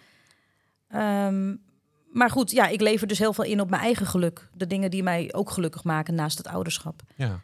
Ehm, 0.88 1.56
maar 2.12 2.30
goed, 2.30 2.52
ja, 2.52 2.68
ik 2.68 2.82
lever 2.82 3.08
dus 3.08 3.20
heel 3.20 3.34
veel 3.34 3.44
in 3.44 3.62
op 3.62 3.70
mijn 3.70 3.82
eigen 3.82 4.06
geluk. 4.06 4.50
De 4.54 4.68
dingen 4.68 4.92
die 4.92 5.04
mij 5.04 5.34
ook 5.34 5.50
gelukkig 5.50 5.84
maken 5.84 6.16
naast 6.16 6.38
het 6.38 6.48
ouderschap. 6.48 7.02
Ja. 7.16 7.42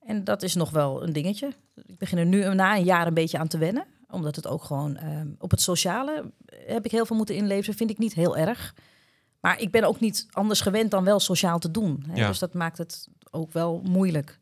En 0.00 0.24
dat 0.24 0.42
is 0.42 0.54
nog 0.54 0.70
wel 0.70 1.02
een 1.02 1.12
dingetje. 1.12 1.52
Ik 1.86 1.98
begin 1.98 2.18
er 2.18 2.26
nu 2.26 2.54
na 2.54 2.76
een 2.76 2.84
jaar 2.84 3.06
een 3.06 3.14
beetje 3.14 3.38
aan 3.38 3.48
te 3.48 3.58
wennen. 3.58 3.86
Omdat 4.10 4.36
het 4.36 4.46
ook 4.46 4.64
gewoon 4.64 4.96
ehm, 4.96 5.28
op 5.38 5.50
het 5.50 5.60
sociale 5.60 6.32
heb 6.66 6.84
ik 6.84 6.90
heel 6.90 7.06
veel 7.06 7.16
moeten 7.16 7.34
inleveren. 7.34 7.74
Vind 7.74 7.90
ik 7.90 7.98
niet 7.98 8.14
heel 8.14 8.36
erg. 8.36 8.74
Maar 9.40 9.60
ik 9.60 9.70
ben 9.70 9.84
ook 9.84 10.00
niet 10.00 10.26
anders 10.30 10.60
gewend 10.60 10.90
dan 10.90 11.04
wel 11.04 11.20
sociaal 11.20 11.58
te 11.58 11.70
doen. 11.70 12.04
Hè? 12.06 12.14
Ja. 12.14 12.26
Dus 12.26 12.38
dat 12.38 12.54
maakt 12.54 12.78
het 12.78 13.08
ook 13.30 13.52
wel 13.52 13.80
moeilijk. 13.84 14.38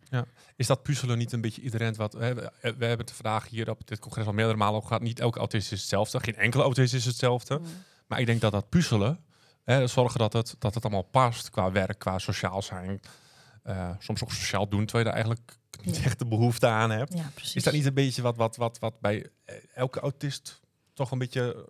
Is 0.56 0.66
dat 0.66 0.82
puzzelen 0.82 1.18
niet 1.18 1.32
een 1.32 1.40
beetje 1.40 1.62
iedereen 1.62 1.94
wat... 1.94 2.12
Hè, 2.12 2.34
we, 2.34 2.50
we 2.60 2.84
hebben 2.84 3.06
het 3.06 3.12
vandaag 3.12 3.48
hier 3.48 3.70
op 3.70 3.86
dit 3.86 3.98
congres 3.98 4.26
al 4.26 4.32
meerdere 4.32 4.58
malen 4.58 4.74
over 4.74 4.88
gehad. 4.88 5.02
Niet 5.02 5.20
elke 5.20 5.38
autist 5.38 5.72
is 5.72 5.80
hetzelfde. 5.80 6.20
Geen 6.20 6.36
enkele 6.36 6.62
autist 6.62 6.94
is 6.94 7.04
hetzelfde. 7.04 7.60
Maar 8.06 8.20
ik 8.20 8.26
denk 8.26 8.40
dat 8.40 8.52
dat 8.52 8.68
puzzelen, 8.68 9.20
hè, 9.74 9.86
zorgen 9.86 10.18
dat 10.18 10.32
het, 10.32 10.54
dat 10.58 10.74
het 10.74 10.84
allemaal 10.84 11.02
past 11.02 11.50
qua 11.50 11.70
werk, 11.72 11.98
qua 11.98 12.18
sociaal 12.18 12.62
zijn. 12.62 13.00
eh, 13.62 13.90
soms 13.98 14.22
ook 14.22 14.32
sociaal 14.32 14.68
doen, 14.68 14.84
terwijl 14.86 15.04
je 15.04 15.10
er 15.10 15.16
eigenlijk 15.16 15.56
niet 15.82 16.04
echt 16.04 16.18
de 16.18 16.26
behoefte 16.26 16.66
aan 16.66 16.90
hebt. 16.90 17.14
Ja, 17.14 17.30
precies. 17.34 17.54
Is 17.54 17.62
dat 17.62 17.72
niet 17.72 17.86
een 17.86 17.94
beetje 17.94 18.22
wat, 18.22 18.36
wat, 18.36 18.56
wat, 18.56 18.78
wat 18.78 19.00
bij 19.00 19.26
elke 19.74 20.00
autist 20.00 20.60
toch 20.94 21.10
een 21.10 21.18
beetje 21.18 21.68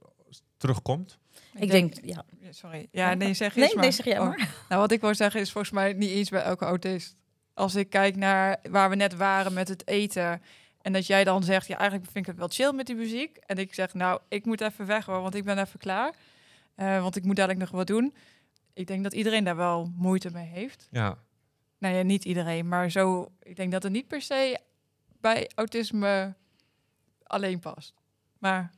terugkomt? 0.56 1.18
Ik 1.54 1.70
denk, 1.70 1.94
ja. 2.02 2.24
Ja, 2.40 2.52
Sorry. 2.52 2.88
Ja, 2.90 3.14
nee, 3.14 3.34
zeg 3.34 3.54
Nee, 3.54 3.64
eens 3.64 3.74
maar. 3.74 3.82
nee, 3.82 3.92
zeg 3.92 4.04
jij 4.04 4.18
Oh. 4.18 4.26
maar. 4.26 4.48
Nou, 4.68 4.80
wat 4.80 4.92
ik 4.92 5.00
wou 5.00 5.14
zeggen 5.14 5.40
is 5.40 5.52
volgens 5.52 5.72
mij 5.72 5.92
niet 5.92 6.10
eens 6.10 6.28
bij 6.28 6.42
elke 6.42 6.64
autist. 6.64 7.16
Als 7.54 7.74
ik 7.74 7.90
kijk 7.90 8.16
naar 8.16 8.58
waar 8.70 8.90
we 8.90 8.96
net 8.96 9.16
waren 9.16 9.52
met 9.52 9.68
het 9.68 9.86
eten... 9.88 10.42
en 10.82 10.92
dat 10.92 11.06
jij 11.06 11.24
dan 11.24 11.42
zegt, 11.42 11.66
ja, 11.66 11.76
eigenlijk 11.78 12.10
vind 12.10 12.24
ik 12.26 12.30
het 12.30 12.38
wel 12.40 12.48
chill 12.48 12.72
met 12.72 12.86
die 12.86 12.96
muziek. 12.96 13.36
En 13.36 13.56
ik 13.58 13.74
zeg, 13.74 13.94
nou, 13.94 14.20
ik 14.28 14.44
moet 14.44 14.60
even 14.60 14.86
weg 14.86 15.04
hoor, 15.06 15.20
want 15.20 15.34
ik 15.34 15.44
ben 15.44 15.58
even 15.58 15.78
klaar. 15.78 16.14
Eh, 16.78 17.02
want 17.02 17.16
ik 17.16 17.24
moet 17.24 17.36
dadelijk 17.36 17.60
nog 17.60 17.70
wat 17.70 17.86
doen. 17.86 18.14
Ik 18.72 18.86
denk 18.86 19.02
dat 19.02 19.14
iedereen 19.14 19.44
daar 19.44 19.56
wel 19.56 19.92
moeite 19.96 20.30
mee 20.30 20.46
heeft. 20.46 20.88
Ja. 20.90 21.18
Nou 21.78 21.94
ja, 21.94 22.02
niet 22.02 22.24
iedereen, 22.24 22.68
maar 22.68 22.90
zo... 22.90 23.32
Ik 23.42 23.56
denk 23.56 23.72
dat 23.72 23.82
het 23.82 23.92
niet 23.92 24.08
per 24.08 24.22
se 24.22 24.58
bij 25.20 25.50
autisme 25.54 26.34
alleen 27.22 27.58
past. 27.58 27.94
Maar 28.38 28.70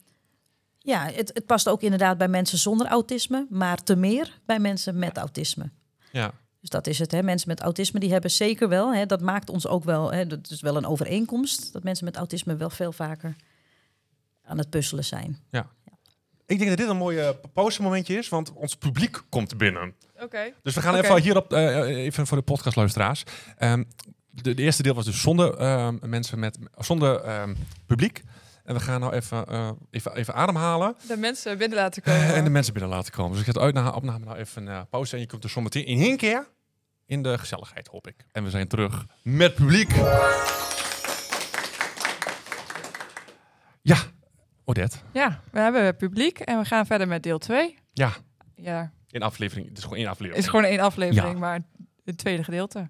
Ja, 0.79 1.07
het, 1.07 1.31
het 1.35 1.47
past 1.47 1.69
ook 1.69 1.83
inderdaad 1.83 2.19
bij 2.19 2.29
mensen 2.29 2.59
zonder 2.59 2.87
autisme, 2.87 3.47
maar 3.51 3.83
te 3.83 3.97
meer 3.97 4.41
bij 4.45 4.59
mensen 4.59 4.99
met 4.99 5.17
autisme. 5.17 5.71
Ja. 6.13 6.33
Dus 6.61 6.71
dat 6.71 6.87
is 6.87 6.99
het. 6.99 7.11
Hè. 7.11 7.23
Mensen 7.23 7.49
met 7.49 7.61
autisme 7.61 8.01
die 8.01 8.13
hebben 8.13 8.31
zeker 8.31 8.69
wel, 8.69 8.95
hè, 8.95 9.07
dat 9.07 9.21
maakt 9.21 9.51
ons 9.51 9.67
ook 9.67 9.85
wel, 9.85 10.13
hè, 10.13 10.27
dat 10.27 10.51
is 10.51 10.61
wel 10.61 10.77
een 10.77 10.87
overeenkomst, 10.87 11.73
dat 11.73 11.83
mensen 11.83 12.05
met 12.05 12.17
autisme 12.17 12.57
wel 12.57 12.71
veel 12.71 12.93
vaker 12.93 13.37
aan 14.43 14.59
het 14.59 14.71
puzzelen 14.71 15.05
zijn. 15.05 15.39
Ik 16.51 16.59
denk 16.59 16.69
dat 16.69 16.79
dit 16.79 16.89
een 16.89 16.97
mooi 16.97 17.21
uh, 17.21 17.29
pauzemomentje 17.55 18.17
is, 18.19 18.29
want 18.29 18.53
ons 18.53 18.75
publiek 18.77 19.21
komt 19.29 19.57
binnen. 19.57 19.95
oké. 20.23 20.53
Dus 20.63 20.75
we 20.75 20.81
gaan 20.81 20.95
Oké. 20.97 21.05
even 21.07 21.21
hierop, 21.23 21.53
eh, 21.53 21.77
even 21.89 22.27
voor 22.27 22.37
de 22.37 22.43
podcastluisteraars. 22.43 23.23
Ehm 23.59 23.83
de, 24.31 24.55
de 24.55 24.63
eerste 24.63 24.83
deel 24.83 24.95
was 24.95 25.05
dus 25.05 25.21
zonder 25.21 25.55
ehm, 25.57 25.97
mensen 26.01 26.39
met, 26.39 26.59
zonder 26.79 27.21
ehm, 27.21 27.55
publiek. 27.87 28.23
En 28.65 28.75
we 28.75 28.81
gaan 28.81 29.01
nou 29.01 29.13
even, 29.13 29.47
eh, 29.47 29.71
even, 29.91 30.15
even 30.17 30.35
ademhalen 30.35 30.97
De 31.09 31.17
mensen 31.17 31.59
binnen 31.59 31.79
laten 31.79 32.03
komen. 32.03 32.21
eh, 32.21 32.37
en 32.39 32.45
de 32.45 32.51
mensen 32.51 32.73
binnen 32.73 32.91
laten 32.93 33.13
komen. 33.13 33.31
Dus 33.31 33.41
ik 33.41 33.47
ga 33.47 33.53
het 33.53 33.63
uit 33.63 33.75
na 33.75 33.91
opname 33.91 34.25
nou 34.25 34.39
even 34.39 34.69
eh, 34.69 34.81
pauze 34.91 35.15
en 35.15 35.21
je 35.21 35.27
komt 35.27 35.45
er 35.45 35.51
zometeen 35.51 35.85
in 35.87 36.01
één 36.01 36.17
keer 36.17 36.49
in 37.07 37.23
de 37.23 37.39
gezelligheid, 37.39 37.87
hoop 37.89 38.07
ik. 38.07 38.15
En 38.33 38.45
we 38.45 38.51
zijn 38.51 38.69
terug 38.69 39.07
met 39.23 39.55
publiek. 39.55 39.93
Ja, 43.83 43.97
Odette. 44.71 44.97
Ja, 45.13 45.41
we 45.53 45.59
hebben 45.59 45.97
publiek 45.97 46.39
en 46.39 46.59
we 46.59 46.65
gaan 46.65 46.87
verder 46.87 47.09
met 47.09 47.23
deel 47.23 47.39
2. 47.39 47.79
Ja, 47.93 48.13
Ja, 48.55 48.93
in 49.11 49.23
aflevering. 49.23 49.69
Het 49.69 49.77
is 49.79 49.83
gewoon 49.83 49.99
één 49.99 50.07
aflevering. 50.07 50.35
het 50.37 50.45
is 50.45 50.51
gewoon 50.51 50.65
één 50.71 50.81
aflevering, 50.81 51.33
Ja. 51.35 51.39
maar 51.41 51.61
het 52.05 52.19
tweede 52.19 52.45
gedeelte. 52.45 52.89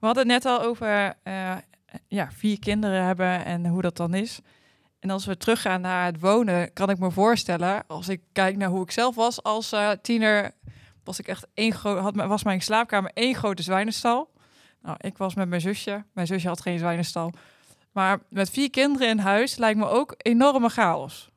We 0.00 0.06
hadden 0.06 0.28
het 0.28 0.32
net 0.44 0.52
al 0.52 0.62
over 0.62 1.14
eh, 1.22 1.56
ja, 2.08 2.28
vier 2.32 2.58
kinderen 2.58 3.04
hebben 3.04 3.44
en 3.44 3.66
hoe 3.66 3.82
dat 3.82 3.96
dan 3.96 4.14
is. 4.14 4.40
En 5.00 5.10
als 5.10 5.26
we 5.26 5.36
teruggaan 5.36 5.80
naar 5.80 6.04
het 6.04 6.20
wonen, 6.20 6.72
kan 6.72 6.90
ik 6.90 6.98
me 6.98 7.10
voorstellen, 7.10 7.86
als 7.86 8.08
ik 8.08 8.20
kijk 8.32 8.56
naar 8.56 8.68
hoe 8.68 8.82
ik 8.82 8.90
zelf 8.90 9.14
was 9.14 9.42
als 9.42 9.72
eh, 9.72 9.90
tiener, 10.02 10.50
was 11.04 11.18
ik 11.18 11.28
echt 11.28 11.46
één 11.54 11.72
gro- 11.72 11.98
had, 11.98 12.14
mijn- 12.14 12.28
was 12.28 12.44
mijn 12.44 12.60
slaapkamer 12.62 13.10
één 13.14 13.34
grote 13.34 13.62
zwijnenstal. 13.62 14.30
Nou, 14.82 14.96
ik 15.00 15.16
was 15.18 15.34
met 15.34 15.48
mijn 15.48 15.60
zusje. 15.60 16.04
Mijn 16.12 16.26
zusje 16.26 16.48
had 16.48 16.60
geen 16.60 16.78
zwijnenstal. 16.78 17.32
Maar 17.96 18.20
met 18.28 18.50
vier 18.50 18.70
kinderen 18.70 19.08
in 19.08 19.18
huis 19.18 19.56
lijkt 19.56 19.78
me 19.78 19.88
ook 19.88 20.14
enorme 20.16 20.68
chaos. 20.68 21.30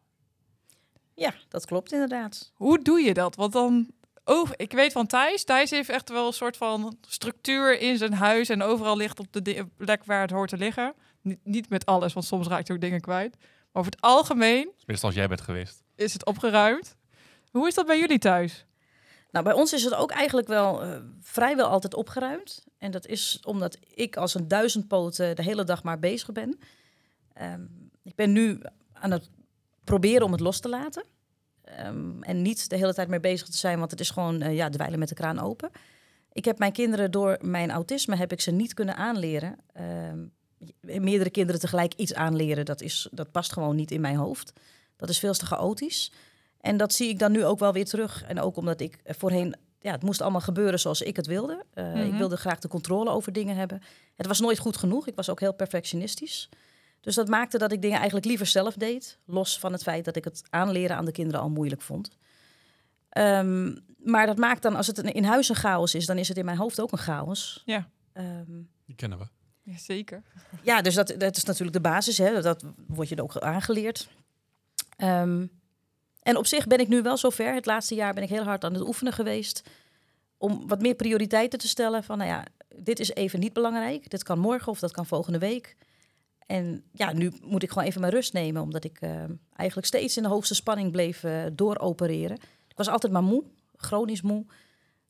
Ja, 1.14 1.34
dat 1.50 1.66
klopt 1.66 1.92
inderdaad. 1.92 2.52
Hoe 2.54 2.82
doe 2.82 3.00
je 3.02 3.14
dat? 3.14 3.36
Want 3.36 3.54
dan, 3.54 3.92
oh, 4.26 4.50
ik 4.56 4.72
weet 4.72 4.92
van 4.92 5.08
Thijs. 5.08 5.44
Thijs 5.44 5.70
heeft 5.70 5.90
echt 5.90 6.10
wel 6.10 6.28
een 6.28 6.34
soort 6.34 6.58
van 6.58 6.98
structuur 7.08 7.80
in 7.80 7.98
zijn 7.98 8.14
huis 8.14 8.50
en 8.50 8.62
overal 8.62 8.98
ligt 8.98 9.20
op 9.20 9.28
de 9.32 9.68
plek 9.78 10.04
waar 10.06 10.22
het 10.22 10.32
hoort 10.32 10.50
te 10.50 10.58
liggen. 10.58 10.94
Niet, 11.22 11.40
niet 11.44 11.70
met 11.70 11.86
alles, 11.86 12.14
want 12.14 12.26
soms 12.26 12.48
raakt 12.48 12.68
hij 12.68 12.76
ook 12.76 12.82
dingen 12.82 13.02
kwijt. 13.02 13.36
Maar 13.40 13.48
over 13.82 13.92
het 13.92 14.02
algemeen 14.02 14.72
Tenminste, 14.78 15.06
als 15.06 15.16
jij 15.16 15.28
bent 15.28 15.42
geweest. 15.42 15.84
is 15.96 16.14
het 16.14 16.26
opgeruimd. 16.26 16.96
Hoe 17.52 17.68
is 17.68 17.74
dat 17.74 17.86
bij 17.86 18.00
jullie 18.00 18.20
thuis? 18.20 18.66
Nou, 19.32 19.46
bij 19.46 19.54
ons 19.54 19.74
is 19.74 19.84
het 19.84 19.96
ook 19.96 20.12
eigenlijk 20.12 20.48
wel 20.48 20.84
eh, 20.84 20.98
vrijwel 21.20 21.68
altijd 21.68 21.94
opgeruimd. 21.94 22.66
En 22.78 22.92
dat 22.92 23.06
is 23.06 23.40
omdat 23.46 23.78
ik 23.94 24.18
als 24.18 24.34
een 24.34 24.48
duizendpoot 24.48 25.20
eh, 25.20 25.36
de 25.36 25.44
hele 25.44 25.64
dag 25.64 25.84
maar 25.84 26.00
bezig 26.00 26.32
ben. 26.32 26.60
Ehm, 27.34 27.62
ik 28.04 28.16
ben 28.16 28.32
nu 28.32 28.60
aan 28.94 29.12
het 29.12 29.30
proberen 29.84 30.26
om 30.26 30.32
het 30.32 30.42
los 30.42 30.60
te 30.60 30.70
laten. 30.70 31.04
Ehm, 31.64 32.22
en 32.22 32.42
niet 32.42 32.70
de 32.70 32.76
hele 32.76 32.94
tijd 32.94 33.08
mee 33.08 33.20
bezig 33.20 33.48
te 33.48 33.58
zijn, 33.58 33.80
want 33.80 33.92
het 33.92 34.00
is 34.00 34.10
gewoon 34.10 34.42
eh, 34.42 34.56
ja, 34.56 34.70
dweilen 34.70 35.00
met 35.00 35.10
de 35.10 35.16
kraan 35.16 35.40
open. 35.40 35.72
Ik 36.32 36.46
heb 36.46 36.60
mijn 36.60 36.72
kinderen 36.72 37.12
door 37.12 37.38
mijn 37.42 37.72
autisme 37.72 38.16
heb 38.16 38.32
ik 38.32 38.42
ze 38.42 38.52
niet 38.52 38.74
kunnen 38.74 38.96
aanleren. 38.96 39.58
Ehm, 39.74 40.26
meerdere 40.82 41.30
kinderen 41.30 41.62
tegelijk 41.62 41.94
iets 41.94 42.14
aanleren, 42.14 42.66
dat, 42.66 42.82
is, 42.82 43.08
dat 43.12 43.32
past 43.32 43.54
gewoon 43.54 43.76
niet 43.76 43.92
in 43.92 44.02
mijn 44.02 44.16
hoofd. 44.16 44.54
Dat 44.96 45.10
is 45.10 45.20
veel 45.20 45.34
te 45.34 45.46
chaotisch. 45.46 46.12
En 46.62 46.78
dat 46.78 46.94
zie 46.94 47.10
ik 47.10 47.20
dan 47.20 47.32
nu 47.32 47.46
ook 47.46 47.60
wel 47.60 47.74
weer 47.74 47.86
terug. 47.86 48.24
En 48.24 48.40
ook 48.40 48.56
omdat 48.58 48.82
ik 48.82 49.00
voorheen, 49.06 49.56
ja, 49.80 49.92
het 49.92 50.04
moest 50.04 50.22
allemaal 50.22 50.42
gebeuren 50.42 50.80
zoals 50.80 51.02
ik 51.02 51.16
het 51.16 51.28
wilde. 51.28 51.64
Uh, 51.76 51.86
Mhm. 51.94 51.98
Ik 51.98 52.14
wilde 52.14 52.38
graag 52.38 52.60
de 52.60 52.68
controle 52.68 53.10
over 53.10 53.34
dingen 53.34 53.56
hebben. 53.56 53.82
Het 54.16 54.28
was 54.28 54.40
nooit 54.40 54.60
goed 54.60 54.78
genoeg. 54.78 55.08
Ik 55.08 55.16
was 55.16 55.30
ook 55.30 55.40
heel 55.40 55.54
perfectionistisch. 55.54 56.50
Dus 57.02 57.16
dat 57.16 57.28
maakte 57.28 57.58
dat 57.58 57.72
ik 57.72 57.82
dingen 57.82 57.98
eigenlijk 57.98 58.26
liever 58.28 58.46
zelf 58.46 58.74
deed. 58.74 59.18
Los 59.26 59.60
van 59.60 59.72
het 59.72 59.84
feit 59.84 60.06
dat 60.06 60.16
ik 60.16 60.24
het 60.24 60.44
aanleren 60.50 60.96
aan 60.98 61.06
de 61.06 61.12
kinderen 61.12 61.42
al 61.42 61.50
moeilijk 61.50 61.82
vond. 61.82 62.10
Ehm, 63.10 63.76
maar 63.98 64.26
dat 64.26 64.38
maakt 64.38 64.62
dan, 64.62 64.76
als 64.76 64.88
het 64.88 64.98
een- 64.98 65.14
in 65.14 65.24
huis 65.24 65.50
een 65.50 65.56
chaos 65.56 65.96
is, 65.96 66.06
dan 66.06 66.18
is 66.18 66.28
het 66.28 66.38
in 66.38 66.46
mijn 66.46 66.58
hoofd 66.58 66.80
ook 66.82 66.92
een 66.92 66.98
chaos. 66.98 67.62
Ja. 67.66 67.90
Ehm, 68.14 68.62
Die 68.86 68.96
kennen 68.96 69.18
we. 69.18 69.26
Jazeker. 69.62 70.24
ja, 70.64 70.82
dus 70.82 70.94
dat, 70.96 71.14
dat 71.18 71.38
is 71.38 71.44
natuurlijk 71.44 71.74
de 71.74 71.82
basis. 71.90 72.18
Hè? 72.18 72.42
Dat 72.42 72.64
wordt 72.88 73.10
je 73.10 73.16
er 73.16 73.24
ook 73.24 73.38
aangeleerd. 73.38 74.10
Ehm, 74.98 75.46
en 76.22 76.38
op 76.38 76.46
zich 76.48 76.68
ben 76.68 76.80
ik 76.80 76.88
nu 76.88 77.02
wel 77.02 77.18
zover. 77.18 77.54
Het 77.54 77.66
laatste 77.66 77.96
jaar 77.96 78.14
ben 78.14 78.24
ik 78.24 78.30
heel 78.30 78.44
hard 78.44 78.64
aan 78.64 78.74
het 78.74 78.88
oefenen 78.88 79.14
geweest. 79.14 79.62
Om 80.38 80.68
wat 80.68 80.82
meer 80.82 80.96
prioriteiten 80.96 81.60
te 81.60 81.68
stellen. 81.68 82.04
Van 82.04 82.18
nou 82.18 82.30
ja, 82.30 82.46
dit 82.76 83.00
is 83.00 83.14
even 83.14 83.40
niet 83.40 83.54
belangrijk. 83.54 84.10
Dit 84.10 84.24
kan 84.24 84.40
morgen 84.40 84.72
of 84.72 84.80
dat 84.80 84.92
kan 84.92 85.06
volgende 85.06 85.40
week. 85.40 85.76
En 86.46 86.84
ja, 86.92 87.14
nu 87.14 87.32
moet 87.44 87.64
ik 87.64 87.70
gewoon 87.70 87.88
even 87.88 88.02
mijn 88.02 88.14
rust 88.14 88.34
nemen. 88.34 88.62
Omdat 88.62 88.84
ik 88.84 88.98
eh, 89.02 89.24
eigenlijk 89.56 89.88
steeds 89.88 90.18
in 90.18 90.24
de 90.24 90.30
hoogste 90.30 90.56
spanning 90.56 90.92
bleef 90.92 91.24
eh, 91.24 91.44
dooropereren. 91.54 92.38
Ik 92.68 92.78
was 92.78 92.88
altijd 92.88 93.12
maar 93.14 93.24
moe. 93.24 93.44
Chronisch 93.76 94.22
moe. 94.22 94.46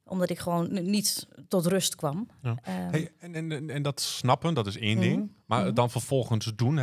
Omdat 0.04 0.30
ik 0.30 0.40
gewoon 0.40 0.90
niet 0.92 1.28
tot 1.48 1.66
rust 1.66 1.96
kwam. 1.96 2.28
Ja. 2.42 2.58
Ehm, 2.64 2.90
Hey, 2.92 3.12
en, 3.20 3.36
en, 3.36 3.70
en- 3.70 3.82
dat 3.82 4.02
snappen, 4.02 4.54
dat 4.54 4.68
is 4.68 4.78
één 4.78 4.98
Mhm. 4.98 5.08
ding. 5.08 5.32
Maar 5.46 5.66
Mhm. 5.66 5.74
dan 5.74 5.90
vervolgens 5.90 6.52
doen, 6.56 6.78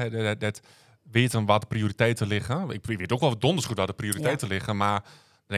weten 1.21 1.45
waar 1.47 1.61
de 1.61 1.67
prioriteiten 1.67 2.27
liggen. 2.27 2.71
Ik 2.71 2.85
weet 2.87 3.13
ook 3.13 3.21
wel 3.21 3.39
donders 3.39 3.67
goed 3.67 3.77
waar 3.77 3.87
de 3.87 3.93
prioriteiten 3.93 4.49
liggen. 4.49 4.77
Maar 4.77 5.01
dan 5.03 5.11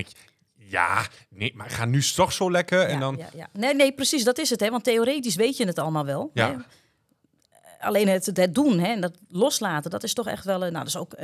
denk 0.02 0.06
je, 0.06 0.14
ja, 0.54 1.06
nee, 1.30 1.52
maar 1.56 1.70
ga 1.70 1.84
nu 1.84 2.02
toch 2.02 2.32
zo 2.32 2.50
lekker. 2.50 2.80
en 2.82 2.92
Ja, 2.94 2.98
dan, 3.00 3.16
ja, 3.16 3.28
ja. 3.34 3.48
Nee, 3.52 3.74
nee, 3.74 3.92
precies, 3.92 4.24
dat 4.24 4.38
is 4.38 4.50
het. 4.50 4.60
Hè? 4.60 4.70
Want 4.70 4.84
theoretisch 4.84 5.34
weet 5.36 5.56
je 5.56 5.66
het 5.66 5.78
allemaal 5.78 6.04
wel. 6.04 6.30
Ja. 6.34 6.50
Hè? 6.50 6.56
Alleen 7.86 8.08
het, 8.08 8.26
het 8.26 8.54
doen 8.54 8.78
hè, 8.78 8.86
en 8.92 9.00
dat 9.00 9.18
loslaten, 9.28 9.90
dat 9.90 10.02
is 10.02 10.12
toch 10.14 10.26
echt 10.26 10.44
wel... 10.44 10.54
een- 10.64 10.72
Nou, 10.72 10.84
dat 10.84 10.86
is 10.86 10.96
ook 10.96 11.14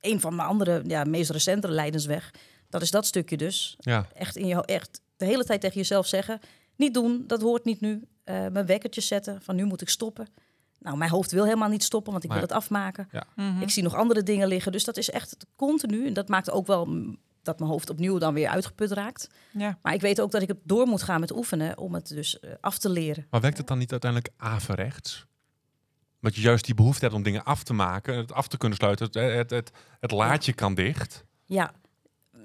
een, 0.00 0.20
van 0.20 0.34
mijn 0.36 0.48
andere, 0.48 0.82
ja, 0.86 1.04
meest 1.04 1.30
recente 1.30 1.68
leidensweg. 1.68 2.30
Dat 2.68 2.82
is 2.82 2.90
dat 2.90 3.06
stukje 3.06 3.36
dus. 3.36 3.74
ja, 3.78 4.06
Echt, 4.14 4.36
in 4.36 4.46
je, 4.46 4.64
echt 4.64 5.00
de 5.16 5.24
hele 5.24 5.44
tijd 5.44 5.60
tegen 5.60 5.76
jezelf 5.76 6.06
zeggen... 6.06 6.40
niet 6.76 6.94
doen, 6.94 7.24
dat 7.26 7.40
hoort 7.42 7.64
niet 7.64 7.80
nu. 7.80 8.02
Eh, 8.24 8.46
mijn 8.52 8.66
wekkertje 8.66 9.00
zetten, 9.00 9.42
van 9.42 9.56
nu 9.56 9.64
moet 9.64 9.80
ik 9.80 9.88
stoppen. 9.88 10.28
Nou, 10.84 10.96
mijn 10.96 11.10
hoofd 11.10 11.30
wil 11.30 11.44
helemaal 11.44 11.68
niet 11.68 11.82
stoppen, 11.82 12.12
want 12.12 12.24
ik 12.24 12.32
wil 12.32 12.40
het 12.40 12.52
afmaken. 12.52 13.08
Mhm. 13.36 13.62
Ik 13.62 13.70
zie 13.70 13.82
nog 13.82 13.94
andere 13.94 14.22
dingen 14.22 14.48
liggen. 14.48 14.72
Dus 14.72 14.84
dat 14.84 14.96
is 14.96 15.10
echt 15.10 15.36
continu. 15.56 16.06
En 16.06 16.12
dat 16.12 16.28
maakt 16.28 16.50
ook 16.50 16.66
wel 16.66 16.88
dat 17.42 17.58
mijn 17.58 17.70
hoofd 17.70 17.90
opnieuw 17.90 18.18
dan 18.18 18.34
weer 18.34 18.48
uitgeput 18.48 18.90
raakt. 18.90 19.28
Ja. 19.52 19.78
Maar 19.82 19.94
ik 19.94 20.00
weet 20.00 20.20
ook 20.20 20.30
dat 20.30 20.42
ik 20.42 20.48
het 20.48 20.58
door 20.62 20.86
moet 20.86 21.02
gaan 21.02 21.20
met 21.20 21.36
oefenen 21.36 21.78
om 21.78 21.94
het 21.94 22.08
dus 22.08 22.40
eh, 22.40 22.50
af 22.60 22.78
te 22.78 22.88
leren. 22.88 23.26
maar 23.30 23.40
werkt 23.40 23.58
het 23.58 23.66
dan 23.66 23.78
niet 23.78 23.90
uiteindelijk 23.90 24.32
averechts? 24.36 25.26
Dat 26.20 26.34
je 26.34 26.40
juist 26.40 26.64
die 26.64 26.74
behoefte 26.74 27.04
hebt 27.04 27.16
om 27.16 27.22
dingen 27.22 27.44
af 27.44 27.62
te 27.62 27.72
maken, 27.72 28.16
het 28.16 28.32
af 28.32 28.48
te 28.48 28.56
kunnen 28.56 28.78
sluiten, 28.78 29.06
het, 29.06 29.14
het, 29.14 29.50
het, 29.50 29.70
het 30.00 30.10
laadje 30.10 30.52
kan 30.52 30.74
dicht. 30.74 31.24
Ja. 31.44 31.72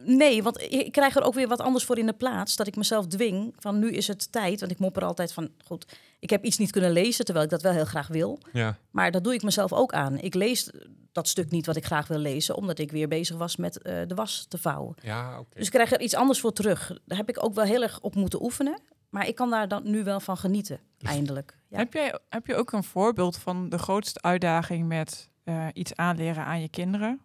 Nee, 0.04 0.44
want 0.44 0.62
ik 0.62 0.92
krijg 0.92 1.16
er 1.16 1.24
ook 1.24 1.34
weer 1.34 1.48
wat 1.48 1.62
anders 1.62 1.86
voor 1.86 1.98
in 1.98 2.06
de 2.06 2.14
plaats. 2.14 2.56
Dat 2.56 2.68
ik 2.68 2.76
mezelf 2.76 3.08
dwing 3.08 3.54
van 3.58 3.80
nu 3.80 3.92
is 3.92 4.08
het 4.08 4.32
tijd. 4.32 4.60
Want 4.60 4.72
ik 4.72 4.80
mopper 4.80 5.04
altijd 5.04 5.34
van, 5.34 5.50
goed, 5.66 5.86
ik 6.20 6.30
heb 6.30 6.44
iets 6.44 6.58
niet 6.58 6.72
kunnen 6.72 6.92
lezen, 6.92 7.26
terwijl 7.26 7.46
ik 7.46 7.52
dat 7.52 7.62
wel 7.62 7.72
heel 7.72 7.86
graag 7.86 8.08
wil. 8.08 8.40
Ja, 8.54 8.78
Maar 8.92 9.12
dat 9.12 9.24
doe 9.24 9.34
ik 9.34 9.44
mezelf 9.44 9.74
ook 9.74 9.94
aan. 9.94 10.20
Ik 10.20 10.34
lees 10.34 10.72
dat 11.12 11.28
stuk 11.28 11.52
niet 11.52 11.66
wat 11.66 11.76
ik 11.76 11.86
graag 11.86 12.08
wil 12.08 12.18
lezen, 12.18 12.56
omdat 12.56 12.80
ik 12.80 12.92
weer 12.92 13.08
bezig 13.08 13.38
was 13.38 13.56
met 13.56 13.82
eh, 13.82 14.02
de 14.08 14.16
was 14.16 14.46
te 14.50 14.58
vouwen. 14.58 14.96
ja 15.02 15.40
oké. 15.40 15.58
Dus 15.58 15.66
ik 15.66 15.72
krijg 15.72 15.92
er 15.92 16.02
iets 16.02 16.16
anders 16.16 16.40
voor 16.40 16.54
terug. 16.54 16.88
Daar 17.06 17.18
heb 17.18 17.30
ik 17.30 17.44
ook 17.44 17.54
wel 17.54 17.66
heel 17.66 17.82
erg 17.82 18.00
op 18.00 18.16
moeten 18.16 18.44
oefenen. 18.44 18.80
Maar 19.10 19.28
ik 19.28 19.36
kan 19.36 19.50
daar 19.50 19.68
dan 19.68 19.82
nu 19.84 20.04
wel 20.04 20.20
van 20.20 20.38
genieten, 20.38 20.80
eindelijk. 21.02 21.58
Ja. 21.68 21.78
Heb, 21.78 21.94
jij, 21.94 22.20
heb 22.30 22.48
je 22.48 22.56
ook 22.56 22.72
een 22.72 22.84
voorbeeld 22.84 23.38
van 23.38 23.70
de 23.70 23.78
grootste 23.78 24.22
uitdaging 24.22 24.88
met 24.88 25.30
eh, 25.44 25.68
iets 25.74 25.96
aanleren 25.96 26.46
aan 26.46 26.62
je 26.62 26.70
kinderen? 26.70 27.22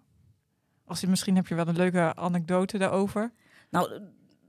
Als 0.95 1.03
je, 1.03 1.09
misschien 1.09 1.37
heb 1.37 1.47
je 1.47 1.55
wel 1.55 1.69
een 1.69 1.77
leuke 1.77 2.15
anekdote 2.17 2.79
daarover. 2.79 3.33
Nou, 3.71 4.01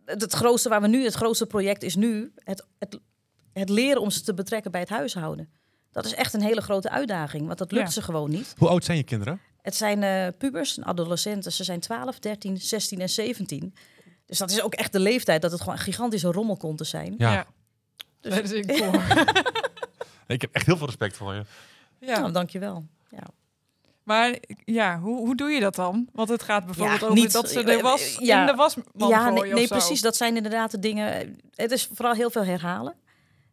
het, 0.06 0.34
grootste 0.34 0.70
waar 0.70 0.82
we 0.82 0.88
nu, 0.88 1.04
het 1.04 1.14
grootste 1.14 1.46
project 1.46 1.84
is 1.84 1.96
nu 1.96 2.32
het, 2.36 2.66
het, 2.80 3.00
het 3.54 3.70
leren 3.70 4.02
om 4.02 4.10
ze 4.10 4.22
te 4.22 4.34
betrekken 4.34 4.72
bij 4.72 4.80
het 4.82 4.90
huishouden. 4.90 5.50
Dat 5.92 6.06
is 6.06 6.14
echt 6.14 6.34
een 6.34 6.42
hele 6.42 6.62
grote 6.62 6.90
uitdaging, 6.90 7.46
want 7.46 7.58
dat 7.58 7.72
lukt 7.72 7.86
Ja. 7.86 7.92
ze 7.92 8.02
gewoon 8.02 8.30
niet. 8.30 8.54
Hoe 8.58 8.68
oud 8.68 8.84
zijn 8.86 8.98
je 8.98 9.04
kinderen? 9.04 9.40
Het 9.62 9.76
zijn 9.76 10.04
eh, 10.04 10.28
pubers, 10.38 10.82
adolescenten. 10.82 11.52
Ze 11.52 11.64
zijn 11.64 11.80
12, 11.80 12.20
13, 12.20 12.58
16 12.58 13.02
en 13.02 13.10
17. 13.10 13.74
Dus 14.26 14.38
dat 14.38 14.52
is 14.52 14.62
ook 14.62 14.74
echt 14.74 14.92
de 14.92 15.00
leeftijd 15.00 15.42
dat 15.42 15.52
het 15.52 15.60
gewoon 15.62 15.76
een 15.76 15.82
gigantische 15.84 16.32
rommel 16.32 16.58
komt 16.58 16.78
te 16.78 16.84
zijn. 16.84 17.16
Ja. 17.18 17.46
Dus- 18.20 18.36
Dat 18.36 18.44
is 18.44 18.52
ik 18.52 18.78
voor. 18.78 19.04
Ik 20.28 20.42
heb 20.42 20.54
echt 20.54 20.66
heel 20.66 20.78
veel 20.78 20.86
respect 20.86 21.18
voor 21.18 21.34
je. 21.34 21.44
ja. 22.00 22.20
Nou, 22.20 22.32
dankjewel. 22.32 22.86
Ja. 23.10 23.24
Maar 24.06 24.36
ja, 24.66 25.00
hoe, 25.00 25.18
hoe 25.18 25.36
doe 25.36 25.50
je 25.50 25.60
dat 25.60 25.76
dan? 25.76 26.08
Want 26.14 26.30
het 26.30 26.44
gaat 26.44 26.66
bijvoorbeeld 26.66 27.00
Ja, 27.00 27.06
over 27.06 27.22
niet- 27.22 27.32
dat 27.32 27.50
ze 27.50 27.64
de 27.64 27.80
was 27.82 28.18
ja. 28.20 28.40
in 28.40 28.46
de 28.46 28.56
wasman 28.56 28.86
ja, 29.10 29.30
nee, 29.30 29.54
nee 29.54 29.68
precies. 29.68 30.02
Dat 30.02 30.16
zijn 30.16 30.36
inderdaad 30.36 30.72
de 30.72 30.80
dingen. 30.80 31.38
Het 31.56 31.72
is 31.72 31.90
vooral 31.94 32.14
heel 32.14 32.30
veel 32.30 32.44
herhalen. 32.44 32.96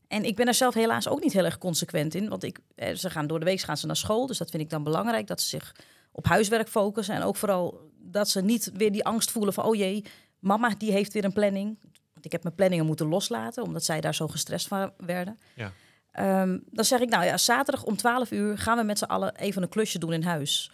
En 0.09 0.25
ik 0.25 0.37
ben 0.37 0.47
er 0.47 0.54
zelf 0.54 0.75
helaas 0.75 1.09
ook 1.09 1.23
niet 1.23 1.32
heel 1.32 1.44
erg 1.44 1.59
consequent 1.59 2.14
in. 2.14 2.28
Want 2.28 2.42
ik, 2.42 2.59
eh, 2.75 2.94
ze 2.94 3.11
gaan 3.11 3.26
door 3.26 3.38
de 3.38 3.44
week 3.44 3.61
gaan 3.61 3.76
ze 3.76 3.87
naar 3.87 3.97
school. 3.97 4.26
Dus 4.26 4.38
dat 4.38 4.50
vind 4.50 4.62
ik 4.62 4.71
dan 4.71 4.82
belangrijk. 4.82 5.26
Dat 5.26 5.40
ze 5.40 5.49
zich 5.49 5.75
op 6.12 6.26
huiswerk 6.26 6.68
focussen. 6.68 7.14
En 7.14 7.23
ook 7.23 7.37
vooral 7.37 7.90
dat 7.99 8.28
ze 8.28 8.40
niet 8.40 8.71
weer 8.75 8.92
die 8.92 9.04
angst 9.04 9.30
voelen 9.30 9.54
van... 9.54 9.64
oh 9.64 9.75
jee, 9.75 10.04
mama 10.38 10.75
die 10.78 10.92
heeft 10.92 11.12
weer 11.12 11.25
een 11.25 11.32
planning. 11.32 11.78
Want 12.12 12.25
ik 12.25 12.32
heb 12.32 12.42
mijn 12.42 12.54
planningen 12.54 12.87
moeten 12.87 13.06
loslaten... 13.06 13.62
omdat 13.62 13.85
zij 13.85 14.00
daar 14.00 14.14
zo 14.14 14.28
gestrest 14.28 14.68
van 14.68 14.92
werden. 14.97 15.38
Ja. 15.54 15.73
Ehm, 16.12 16.59
dan 16.71 16.85
zeg 16.85 17.00
ik, 17.00 17.09
nou 17.09 17.25
ja, 17.25 17.37
zaterdag 17.37 17.85
om 17.85 17.97
12 17.97 18.31
uur... 18.31 18.59
gaan 18.59 18.76
we 18.76 18.83
met 18.85 18.99
z'n 18.99 19.04
allen 19.04 19.37
even 19.37 19.62
een 19.62 19.69
klusje 19.69 19.99
doen 19.99 20.12
in 20.12 20.23
huis. 20.23 20.71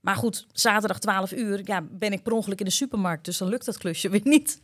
Maar 0.00 0.16
goed, 0.16 0.46
zaterdag 0.52 0.98
12 0.98 1.32
uur 1.32 1.60
ja, 1.64 1.82
ben 1.90 2.12
ik 2.12 2.22
per 2.22 2.32
ongeluk 2.32 2.58
in 2.58 2.64
de 2.64 2.70
supermarkt. 2.70 3.24
Dus 3.24 3.38
dan 3.38 3.48
lukt 3.48 3.64
dat 3.64 3.78
klusje 3.78 4.08
weer 4.08 4.20
niet. 4.24 4.60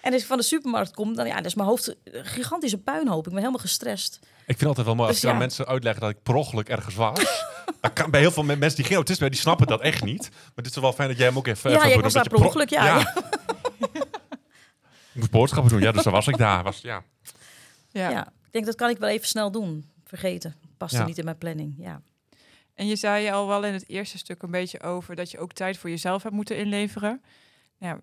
En 0.00 0.12
als 0.12 0.22
ik 0.22 0.28
van 0.28 0.36
de 0.36 0.42
supermarkt 0.42 0.94
kom, 0.94 1.14
dan 1.14 1.26
ja, 1.26 1.34
dan 1.34 1.44
is 1.44 1.54
mijn 1.54 1.68
hoofd 1.68 1.96
een 2.04 2.24
gigantische 2.24 2.78
puinhoop. 2.78 3.24
Ik 3.24 3.30
ben 3.32 3.38
helemaal 3.38 3.60
gestrest. 3.60 4.18
Ik 4.22 4.58
vind 4.58 4.60
het 4.60 4.68
altijd 4.68 4.86
wel 4.86 4.94
mooi 4.94 5.08
als 5.08 5.16
Dus 5.16 5.24
je 5.24 5.28
aan 5.28 5.34
ja. 5.34 5.40
mensen 5.40 5.66
uitlegt 5.66 6.00
dat 6.00 6.10
ik 6.10 6.22
per 6.22 6.34
ongeluk 6.34 6.68
ergens 6.68 6.94
was. 6.94 7.18
Dat 7.80 7.92
kan, 7.92 8.10
bij 8.10 8.20
heel 8.20 8.30
veel 8.30 8.42
me- 8.42 8.56
mensen 8.56 8.76
die 8.76 8.86
geen 8.86 8.96
autisme 8.96 9.20
hebben, 9.22 9.38
die 9.38 9.46
snappen 9.46 9.66
dat 9.66 9.80
echt 9.80 10.04
niet. 10.04 10.28
Maar 10.30 10.50
het 10.54 10.66
is 10.66 10.76
wel 10.76 10.92
fijn 10.92 11.08
dat 11.08 11.16
jij 11.16 11.26
hem 11.26 11.36
ook 11.36 11.46
even... 11.46 11.70
Ja, 11.70 11.76
even 11.76 11.88
benoemt, 11.88 12.02
was 12.02 12.12
daar 12.12 12.28
per 12.28 12.44
ongeluk, 12.44 12.70
ja, 12.70 12.98
ik 15.12 15.14
moest 15.14 15.30
boodschappen 15.30 15.70
doen, 15.72 15.80
ja, 15.80 15.92
dus 15.92 16.02
daar 16.02 16.12
was 16.12 16.26
ik 16.26 16.36
daar. 16.36 16.62
Was, 16.62 16.80
ja. 16.80 17.02
ja. 17.90 18.32
Ik 18.50 18.56
denk 18.56 18.66
dat 18.66 18.74
kan 18.74 18.90
ik 18.90 18.98
wel 18.98 19.08
even 19.08 19.28
snel 19.28 19.50
doen. 19.50 19.90
Vergeten. 20.04 20.54
Past 20.76 20.94
Ja. 20.94 21.00
er 21.00 21.06
niet 21.06 21.18
in 21.18 21.24
mijn 21.24 21.38
planning. 21.38 21.74
Ja. 21.78 22.02
En 22.74 22.86
je 22.86 22.96
zei 22.96 23.30
al 23.30 23.46
wel 23.46 23.64
in 23.64 23.72
het 23.72 23.88
eerste 23.88 24.18
stuk 24.18 24.42
een 24.42 24.50
beetje 24.50 24.80
over 24.82 25.14
dat 25.16 25.30
je 25.30 25.38
ook 25.38 25.52
tijd 25.52 25.78
voor 25.78 25.90
jezelf 25.90 26.22
hebt 26.22 26.34
moeten 26.34 26.56
inleveren. 26.56 27.22
Ja, 27.78 28.00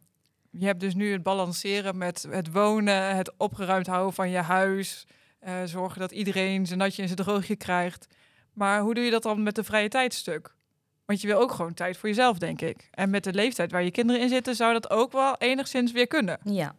je 0.52 0.66
hebt 0.66 0.80
dus 0.80 0.94
nu 0.96 1.12
het 1.12 1.24
balanceren 1.24 1.98
met 1.98 2.26
het 2.30 2.52
wonen, 2.52 3.16
het 3.16 3.32
opgeruimd 3.38 3.88
houden 3.88 4.14
van 4.14 4.30
je 4.30 4.38
huis, 4.38 5.08
eh, 5.40 5.56
zorgen 5.66 6.00
dat 6.00 6.12
iedereen 6.12 6.66
zijn 6.66 6.80
natje 6.80 7.02
en 7.02 7.08
zijn 7.08 7.20
droogje 7.20 7.56
krijgt. 7.56 8.08
Maar 8.54 8.82
hoe 8.82 8.94
doe 8.94 9.04
je 9.04 9.12
dat 9.12 9.24
dan 9.24 9.44
met 9.44 9.56
de 9.56 9.64
vrije 9.64 9.90
tijdstuk? 9.90 10.56
Want 11.06 11.22
je 11.22 11.28
wil 11.28 11.40
ook 11.40 11.52
gewoon 11.52 11.74
tijd 11.74 11.98
voor 11.98 12.10
jezelf, 12.10 12.38
denk 12.38 12.62
ik. 12.62 12.88
En 12.92 13.10
met 13.10 13.24
de 13.24 13.34
leeftijd 13.34 13.72
waar 13.72 13.84
je 13.84 13.92
kinderen 13.92 14.22
in 14.22 14.30
zitten, 14.30 14.56
zou 14.56 14.74
dat 14.74 14.90
ook 14.90 15.12
wel 15.12 15.36
enigszins 15.38 15.92
weer 15.92 16.08
kunnen. 16.08 16.40
Ja. 16.44 16.76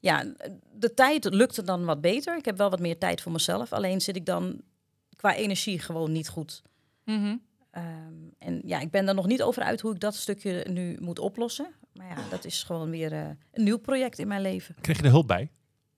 Ja, 0.00 0.34
de 0.72 0.94
tijd 0.94 1.24
lukte 1.24 1.62
dan 1.62 1.84
wat 1.84 2.00
beter. 2.00 2.36
Ik 2.36 2.44
heb 2.44 2.56
wel 2.56 2.70
wat 2.70 2.80
meer 2.80 2.98
tijd 2.98 3.20
voor 3.20 3.32
mezelf. 3.32 3.72
Alleen 3.72 4.00
zit 4.00 4.16
ik 4.16 4.26
dan 4.26 4.60
qua 5.16 5.34
energie 5.34 5.78
gewoon 5.78 6.12
niet 6.12 6.28
goed. 6.28 6.62
Mhm. 7.04 7.36
Ehm, 7.70 8.14
en 8.38 8.60
ja, 8.64 8.80
ik 8.80 8.90
ben 8.90 9.08
er 9.08 9.14
nog 9.14 9.26
niet 9.26 9.42
over 9.42 9.62
uit 9.62 9.80
hoe 9.80 9.92
ik 9.92 10.00
dat 10.00 10.14
stukje 10.14 10.66
nu 10.70 10.96
moet 11.00 11.18
oplossen. 11.18 11.74
Maar 11.92 12.08
ja, 12.08 12.28
dat 12.30 12.44
is 12.44 12.62
gewoon 12.62 12.90
weer 12.90 13.12
eh, 13.12 13.28
een 13.52 13.64
nieuw 13.64 13.78
project 13.78 14.18
in 14.18 14.28
mijn 14.28 14.42
leven. 14.42 14.74
Kreeg 14.80 14.96
je 14.96 15.02
er 15.02 15.10
hulp 15.10 15.26
bij? 15.26 15.50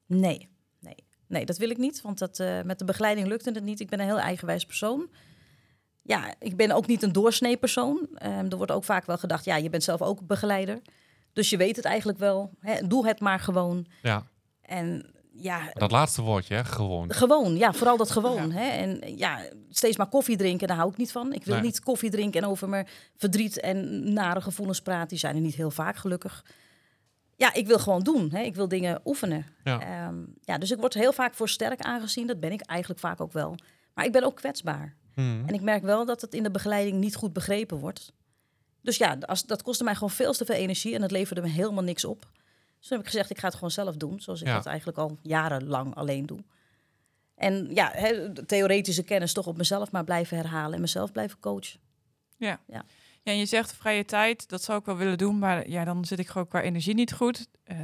Nee, 0.06 0.48
nee, 0.80 1.04
nee, 1.26 1.46
dat 1.46 1.56
wil 1.56 1.70
ik 1.70 1.78
niet. 1.78 2.00
Want 2.00 2.18
dat, 2.18 2.38
eh, 2.38 2.62
met 2.62 2.78
de 2.78 2.84
begeleiding 2.84 3.26
lukte 3.26 3.50
het 3.50 3.64
niet. 3.64 3.80
Ik 3.80 3.88
ben 3.88 4.00
een 4.00 4.06
heel 4.06 4.18
eigenwijs 4.18 4.64
persoon. 4.64 5.10
Ja, 6.02 6.34
ik 6.38 6.56
ben 6.56 6.70
ook 6.70 6.86
niet 6.86 7.02
een 7.02 7.12
doorsnee 7.12 7.56
persoon. 7.56 8.08
Ehm, 8.14 8.46
er 8.50 8.56
wordt 8.56 8.72
ook 8.72 8.84
vaak 8.84 9.06
wel 9.06 9.18
gedacht, 9.18 9.44
ja, 9.44 9.56
je 9.56 9.70
bent 9.70 9.82
zelf 9.82 10.02
ook 10.02 10.26
begeleider. 10.26 10.80
Dus 11.32 11.50
je 11.50 11.56
weet 11.56 11.76
het 11.76 11.84
eigenlijk 11.84 12.18
wel. 12.18 12.50
Hè, 12.60 12.86
doe 12.86 13.06
het 13.06 13.20
maar 13.20 13.40
gewoon. 13.40 13.86
Ja. 14.02 14.26
En 14.62 15.10
ja, 15.32 15.70
Dat 15.72 15.90
laatste 15.90 16.22
woordje, 16.22 16.54
hè? 16.54 16.64
gewoon. 16.64 17.12
gewoon. 17.12 17.56
Ja, 17.56 17.72
vooral 17.72 17.96
dat 17.96 18.10
gewoon. 18.10 18.48
Ja. 18.48 18.54
Hè? 18.54 18.68
En 18.68 19.16
ja, 19.16 19.40
steeds 19.70 19.96
maar 19.96 20.08
koffie 20.08 20.36
drinken, 20.36 20.68
daar 20.68 20.76
hou 20.76 20.90
ik 20.90 20.96
niet 20.96 21.12
van. 21.12 21.32
Ik 21.32 21.44
wil 21.44 21.54
Nee. 21.54 21.62
niet 21.64 21.80
koffie 21.80 22.10
drinken 22.10 22.42
en 22.42 22.48
over 22.48 22.68
mijn 22.68 22.86
verdriet 23.16 23.60
en 23.60 24.12
nare 24.12 24.40
gevoelens 24.40 24.80
praten. 24.82 25.08
Die 25.08 25.18
zijn 25.18 25.34
er 25.34 25.40
niet 25.40 25.54
heel 25.54 25.70
vaak, 25.70 25.96
gelukkig. 25.96 26.44
Ja, 27.36 27.52
ik 27.54 27.66
wil 27.66 27.78
gewoon 27.78 28.02
doen. 28.02 28.30
Hè? 28.30 28.40
Ik 28.42 28.54
wil 28.54 28.68
dingen 28.68 29.00
oefenen. 29.04 29.46
Ja. 29.64 29.80
Ehm, 29.80 30.16
ja, 30.40 30.58
dus 30.58 30.70
ik 30.70 30.78
word 30.80 30.94
heel 30.94 31.12
vaak 31.12 31.34
voor 31.34 31.48
sterk 31.48 31.80
aangezien. 31.80 32.26
Dat 32.26 32.40
ben 32.40 32.52
ik 32.52 32.60
eigenlijk 32.60 33.00
vaak 33.00 33.20
ook 33.20 33.32
wel. 33.32 33.54
Maar 33.94 34.04
ik 34.04 34.12
ben 34.12 34.24
ook 34.24 34.36
kwetsbaar. 34.36 34.96
Hmm. 35.14 35.42
En 35.46 35.54
ik 35.54 35.60
merk 35.60 35.82
wel 35.82 36.04
dat 36.06 36.20
het 36.20 36.34
in 36.34 36.42
de 36.42 36.50
begeleiding 36.50 36.98
niet 36.98 37.16
goed 37.16 37.32
begrepen 37.32 37.78
wordt. 37.78 38.12
Dus 38.82 38.96
ja, 38.96 39.16
als, 39.26 39.42
dat 39.46 39.62
kostte 39.62 39.84
mij 39.84 39.94
gewoon 39.94 40.10
veel 40.10 40.32
te 40.32 40.44
veel 40.44 40.54
energie 40.54 40.94
en 40.94 41.02
het 41.02 41.10
leverde 41.10 41.40
me 41.42 41.48
helemaal 41.48 41.84
niks 41.84 42.04
op. 42.04 42.20
Dus 42.78 42.88
toen 42.88 42.96
heb 42.96 43.06
ik 43.06 43.12
gezegd, 43.12 43.30
ik 43.30 43.38
ga 43.38 43.44
het 43.46 43.54
gewoon 43.54 43.70
zelf 43.70 43.96
doen. 43.96 44.20
Zoals 44.20 44.40
ik 44.40 44.46
Ja. 44.46 44.54
dat 44.54 44.66
eigenlijk 44.66 44.98
al 44.98 45.18
jarenlang 45.22 45.94
alleen 45.94 46.26
doe. 46.26 46.38
En 47.34 47.74
ja, 47.74 47.90
hè, 47.94 48.32
de 48.32 48.46
theoretische 48.46 49.02
kennis 49.02 49.32
toch 49.32 49.46
op 49.46 49.56
mezelf 49.56 49.90
maar 49.90 50.04
blijven 50.04 50.36
herhalen 50.36 50.74
en 50.74 50.80
mezelf 50.80 51.12
blijven 51.12 51.38
coachen. 51.40 51.80
Ja. 52.36 52.60
Ja. 52.66 52.84
ja, 53.22 53.32
en 53.32 53.38
je 53.38 53.46
zegt 53.46 53.72
vrije 53.74 54.04
tijd, 54.04 54.48
dat 54.48 54.62
zou 54.62 54.78
ik 54.78 54.84
wel 54.84 54.96
willen 54.96 55.18
doen, 55.18 55.38
maar 55.38 55.68
ja, 55.68 55.84
dan 55.84 56.04
zit 56.04 56.18
ik 56.18 56.28
gewoon 56.28 56.48
qua 56.48 56.60
energie 56.62 56.94
niet 56.94 57.12
goed. 57.12 57.46
Eh, 57.64 57.76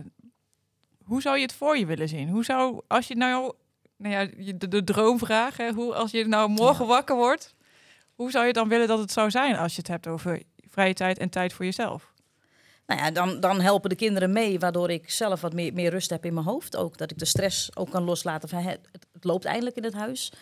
hoe 1.04 1.20
zou 1.20 1.36
je 1.36 1.42
het 1.42 1.52
voor 1.52 1.78
je 1.78 1.86
willen 1.86 2.08
zien? 2.08 2.28
Hoe 2.28 2.44
zou, 2.44 2.80
als 2.86 3.08
je 3.08 3.16
nou, 3.16 3.52
nou 3.96 4.14
ja, 4.14 4.52
de, 4.54 4.68
de 4.68 4.84
droomvraag, 4.84 5.56
hè, 5.56 5.72
hoe, 5.72 5.94
als 5.94 6.10
je 6.10 6.26
nou 6.26 6.48
morgen 6.50 6.84
Ja. 6.84 6.90
wakker 6.90 7.16
wordt, 7.16 7.54
hoe 8.14 8.30
zou 8.30 8.46
je 8.46 8.52
dan 8.52 8.68
willen 8.68 8.88
dat 8.88 8.98
het 8.98 9.12
zou 9.12 9.30
zijn 9.30 9.56
als 9.56 9.72
je 9.72 9.78
het 9.78 9.88
hebt 9.88 10.06
over 10.06 10.42
vrije 10.76 10.94
tijd 10.94 11.18
en 11.18 11.28
tijd 11.28 11.52
voor 11.52 11.64
jezelf? 11.64 12.12
Nou 12.86 13.00
ja, 13.00 13.10
dan, 13.10 13.40
dan 13.40 13.60
helpen 13.60 13.90
de 13.90 13.96
kinderen 13.96 14.32
mee, 14.32 14.58
waardoor 14.58 14.90
ik 14.90 15.10
zelf 15.10 15.40
wat 15.40 15.52
meer, 15.52 15.72
meer 15.72 15.90
rust 15.90 16.10
heb 16.10 16.24
in 16.24 16.34
mijn 16.34 16.46
hoofd. 16.46 16.76
Ook 16.76 16.98
dat 16.98 17.10
ik 17.10 17.18
de 17.18 17.24
stress 17.24 17.76
ook 17.76 17.90
kan 17.90 18.02
loslaten 18.02 18.48
van 18.48 18.62
het, 18.62 18.80
het 19.12 19.24
loopt 19.24 19.44
eindelijk 19.44 19.76
in 19.76 19.84
het 19.84 19.94
huis. 19.94 20.32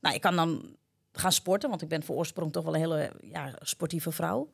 Nou, 0.00 0.14
ik 0.14 0.20
kan 0.20 0.36
dan 0.36 0.76
gaan 1.12 1.32
sporten, 1.32 1.68
want 1.68 1.82
ik 1.82 1.88
ben 1.88 2.02
voor 2.02 2.16
oorsprong 2.16 2.52
toch 2.52 2.64
wel 2.64 2.74
een 2.74 2.80
hele 2.80 3.12
ja, 3.20 3.52
sportieve 3.60 4.12
vrouw. 4.12 4.50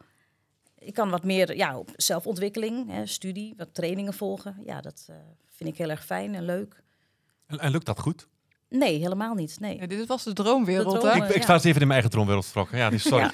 Ik 0.79 0.95
kan 0.95 1.11
wat 1.11 1.25
meer 1.25 1.57
ja, 1.57 1.79
op 1.79 1.91
zelfontwikkeling, 1.97 2.91
hè, 2.91 3.07
studie, 3.07 3.55
wat 3.57 3.75
trainingen 3.75 4.15
volgen. 4.15 4.57
Ja, 4.65 4.81
dat 4.81 5.07
eh, 5.09 5.17
vind 5.49 5.71
ik 5.71 5.77
heel 5.77 5.91
erg 5.91 6.05
fijn 6.05 6.35
en 6.35 6.45
leuk. 6.45 6.83
En, 7.47 7.59
en 7.59 7.71
lukt 7.71 7.87
dat 7.87 8.01
goed? 8.01 8.29
Nee, 8.69 8.99
helemaal 8.99 9.35
niet. 9.35 9.61
Nee. 9.61 9.79
Ja, 9.79 9.87
dit 9.87 10.07
was 10.07 10.25
de 10.25 10.33
droomwereld, 10.33 11.01
De 11.01 11.09
hè? 11.09 11.17
ik, 11.17 11.29
ik 11.29 11.37
ja. 11.37 11.43
sta 11.43 11.53
eens 11.53 11.65
even 11.65 11.81
in 11.81 11.87
mijn 11.87 11.91
eigen 11.91 12.11
droomwereld 12.11 12.45
vertrokken. 12.45 12.79
Ja, 12.79 12.91
die 12.91 12.99
sorry. 13.13 13.25
Ja. 13.25 13.33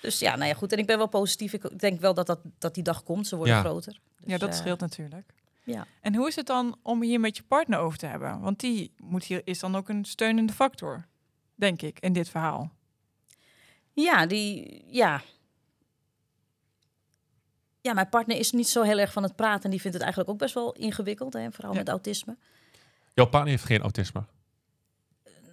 Dus 0.00 0.18
ja, 0.18 0.36
nou 0.36 0.48
ja, 0.48 0.54
goed. 0.54 0.72
En 0.72 0.78
ik 0.78 0.86
ben 0.86 0.96
wel 0.98 1.06
positief. 1.08 1.52
Ik 1.52 1.78
denk 1.78 2.00
wel 2.00 2.14
dat, 2.14 2.26
dat, 2.26 2.40
dat 2.58 2.74
die 2.74 2.82
dag 2.82 3.02
komt. 3.02 3.26
Ze 3.26 3.36
worden 3.36 3.54
Ja. 3.54 3.60
groter. 3.60 3.92
Dus, 3.92 4.30
Ja, 4.32 4.38
dat 4.38 4.48
eh, 4.48 4.54
scheelt 4.56 4.80
natuurlijk. 4.80 5.32
ja. 5.64 5.86
En 6.00 6.14
hoe 6.14 6.28
is 6.28 6.36
het 6.36 6.46
dan 6.46 6.78
om 6.82 7.02
hier 7.02 7.20
met 7.20 7.36
je 7.36 7.42
partner 7.42 7.78
over 7.78 7.98
te 7.98 8.06
hebben? 8.06 8.40
Want 8.40 8.60
die 8.60 8.92
moet 8.96 9.24
hier, 9.24 9.40
is 9.44 9.58
dan 9.58 9.76
ook 9.76 9.88
een 9.88 10.04
steunende 10.04 10.52
factor, 10.52 11.06
denk 11.54 11.82
ik, 11.82 11.98
in 12.00 12.12
dit 12.12 12.28
verhaal. 12.28 12.70
Ja, 13.92 14.26
die, 14.26 14.82
ja. 14.86 15.22
Ja, 17.80 17.92
mijn 17.92 18.08
partner 18.08 18.36
is 18.38 18.50
niet 18.50 18.68
zo 18.68 18.82
heel 18.82 18.98
erg 18.98 19.12
van 19.12 19.22
het 19.22 19.36
praten. 19.36 19.64
En 19.64 19.70
die 19.70 19.80
vindt 19.80 19.94
het 19.96 20.02
eigenlijk 20.04 20.32
ook 20.32 20.38
best 20.38 20.54
wel 20.54 20.72
ingewikkeld, 20.72 21.32
hè, 21.32 21.52
vooral 21.52 21.72
Ja. 21.72 21.78
met 21.78 21.88
autisme. 21.88 22.36
Jouw 23.14 23.26
partner 23.26 23.50
heeft 23.52 23.64
geen 23.64 23.80
autisme. 23.80 24.24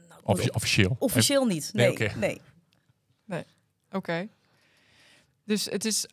Nou, 0.10 0.22
Offici- 0.24 0.50
officieel. 0.54 0.96
Officieel 1.00 1.46
niet, 1.46 1.70
Nee, 1.74 1.98
nee. 2.16 2.42
Oké. 3.96 4.28
Dus 5.44 5.66
het 5.66 5.86
is 5.86 6.08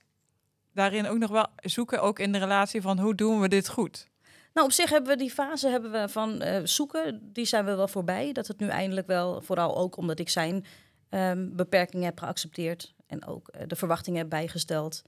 daarin 0.72 1.06
ook 1.06 1.18
nog 1.18 1.30
wel 1.30 1.46
zoeken, 1.56 2.02
ook 2.02 2.18
in 2.18 2.32
de 2.32 2.38
relatie 2.38 2.80
van 2.80 2.98
hoe 2.98 3.14
doen 3.14 3.40
we 3.40 3.48
dit 3.48 3.68
goed? 3.68 4.10
Nou, 4.54 4.66
op 4.66 4.72
zich 4.72 4.90
hebben 4.90 5.10
we 5.10 5.16
die 5.16 5.30
fase 5.30 5.68
hebben 5.68 5.92
we 5.92 6.08
van 6.08 6.40
eh, 6.40 6.60
zoeken, 6.64 7.32
die 7.32 7.44
zijn 7.44 7.64
we 7.64 7.74
wel 7.74 7.88
voorbij. 7.88 8.32
Dat 8.32 8.46
het 8.46 8.58
nu 8.58 8.68
eindelijk 8.68 9.06
wel, 9.06 9.42
vooral 9.42 9.76
ook 9.76 9.96
omdat 9.96 10.18
ik 10.18 10.28
zijn 10.28 10.64
ehm, 11.08 11.48
beperkingen 11.52 12.04
heb 12.04 12.18
geaccepteerd. 12.18 12.94
En 13.06 13.26
ook 13.26 13.48
eh, 13.48 13.66
de 13.66 13.76
verwachtingen 13.76 14.18
heb 14.18 14.28
bijgesteld. 14.28 15.02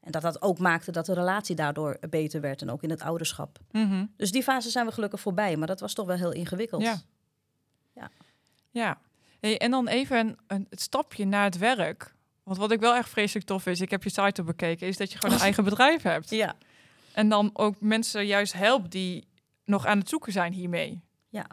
En 0.00 0.12
dat 0.12 0.22
dat 0.22 0.42
ook 0.42 0.58
maakte 0.58 0.92
dat 0.92 1.06
de 1.06 1.14
relatie 1.14 1.56
daardoor 1.56 1.98
beter 2.10 2.40
werd. 2.40 2.62
En 2.62 2.70
ook 2.70 2.82
in 2.82 2.90
het 2.90 3.02
ouderschap. 3.02 3.58
Mhm. 3.70 4.06
Dus 4.16 4.30
die 4.30 4.42
fase 4.42 4.70
zijn 4.70 4.86
we 4.86 4.92
gelukkig 4.92 5.20
voorbij. 5.20 5.56
Maar 5.56 5.66
dat 5.66 5.80
was 5.80 5.94
toch 5.94 6.06
wel 6.06 6.16
heel 6.16 6.32
ingewikkeld. 6.32 6.82
Ja. 6.82 7.00
Ja. 8.70 9.00
Hey, 9.42 9.58
en 9.58 9.70
dan 9.70 9.88
even 9.88 10.18
een, 10.18 10.38
een, 10.46 10.66
het 10.70 10.80
stapje 10.80 11.24
naar 11.24 11.44
het 11.44 11.58
werk. 11.58 12.14
Want 12.42 12.58
wat 12.58 12.70
ik 12.70 12.80
wel 12.80 12.94
echt 12.94 13.08
vreselijk 13.08 13.46
tof 13.46 13.66
is, 13.66 13.80
ik 13.80 13.90
heb 13.90 14.02
je 14.02 14.10
site 14.10 14.40
op 14.40 14.46
bekeken, 14.46 14.86
is 14.86 14.96
dat 14.96 15.12
je 15.12 15.18
gewoon 15.18 15.34
een 15.34 15.42
eigen 15.50 15.64
bedrijf 15.64 16.02
hebt. 16.02 16.30
Ja. 16.30 16.54
En 17.12 17.28
dan 17.28 17.50
ook 17.52 17.80
mensen 17.80 18.26
juist 18.26 18.52
helpt 18.52 18.90
die 18.90 19.26
nog 19.64 19.86
aan 19.86 19.98
het 19.98 20.08
zoeken 20.08 20.32
zijn 20.32 20.52
hiermee. 20.52 21.00
Ja. 21.28 21.46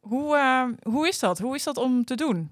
Hoe, 0.00 0.36
eh, 0.36 0.92
hoe 0.92 1.08
is 1.08 1.18
dat? 1.18 1.38
Hoe 1.38 1.54
is 1.54 1.62
dat 1.64 1.76
om 1.76 2.04
te 2.04 2.14
doen? 2.14 2.50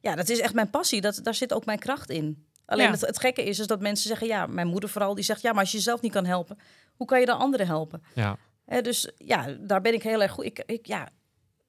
Ja, 0.00 0.14
dat 0.14 0.28
is 0.28 0.40
echt 0.40 0.54
mijn 0.54 0.70
passie. 0.70 1.00
Dat, 1.00 1.20
daar 1.22 1.34
zit 1.34 1.52
ook 1.52 1.64
mijn 1.64 1.78
kracht 1.78 2.10
in. 2.10 2.46
Alleen 2.64 2.84
Ja. 2.86 2.90
het, 2.90 3.00
het 3.00 3.20
gekke 3.20 3.44
is, 3.44 3.58
is 3.58 3.66
dat 3.66 3.80
mensen 3.80 4.08
zeggen... 4.08 4.26
ja, 4.26 4.46
mijn 4.46 4.66
moeder 4.66 4.90
vooral, 4.90 5.14
die 5.14 5.24
zegt... 5.24 5.42
ja, 5.42 5.50
maar 5.50 5.60
als 5.60 5.70
je 5.70 5.76
jezelf 5.76 6.00
niet 6.00 6.12
kan 6.12 6.24
helpen... 6.26 6.58
hoe 6.96 7.06
kan 7.06 7.20
je 7.20 7.26
dan 7.26 7.38
anderen 7.38 7.66
helpen? 7.66 8.02
Ja. 8.14 8.38
Hè, 8.64 8.80
dus 8.80 9.10
ja, 9.16 9.56
daar 9.60 9.80
ben 9.80 9.94
ik 9.94 10.02
heel 10.02 10.22
erg 10.22 10.32
goed. 10.32 10.44
Ik, 10.44 10.62
ik, 10.66 10.86
ja, 10.86 11.08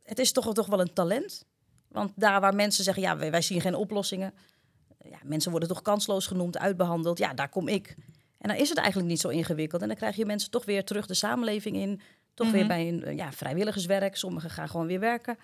het 0.03 0.19
is 0.19 0.31
toch, 0.31 0.53
toch 0.53 0.67
wel 0.67 0.79
een 0.79 0.93
talent. 0.93 1.45
Want 1.89 2.11
daar 2.15 2.41
waar 2.41 2.55
mensen 2.55 2.83
zeggen, 2.83 3.03
ja, 3.03 3.17
wij, 3.17 3.31
wij 3.31 3.41
zien 3.41 3.61
geen 3.61 3.75
oplossingen. 3.75 4.33
Ja, 5.09 5.17
mensen 5.23 5.51
worden 5.51 5.69
toch 5.69 5.81
kansloos 5.81 6.27
genoemd, 6.27 6.57
uitbehandeld. 6.57 7.17
Ja, 7.17 7.33
daar 7.33 7.49
kom 7.49 7.67
ik. 7.67 7.95
En 8.37 8.49
dan 8.49 8.57
is 8.57 8.69
het 8.69 8.77
eigenlijk 8.77 9.09
niet 9.09 9.19
zo 9.19 9.27
ingewikkeld. 9.27 9.81
En 9.81 9.87
dan 9.87 9.97
krijg 9.97 10.15
je 10.15 10.25
mensen 10.25 10.51
toch 10.51 10.65
weer 10.65 10.83
terug 10.85 11.05
de 11.05 11.13
samenleving 11.13 11.75
in. 11.75 12.01
Toch 12.33 12.47
Mhm. 12.47 12.55
weer 12.55 12.67
bij 12.67 12.87
een 12.87 13.03
eh, 13.03 13.15
ja, 13.15 13.31
vrijwilligerswerk. 13.31 14.15
Sommigen 14.15 14.49
gaan 14.49 14.69
gewoon 14.69 14.87
weer 14.87 14.99
werken. 14.99 15.37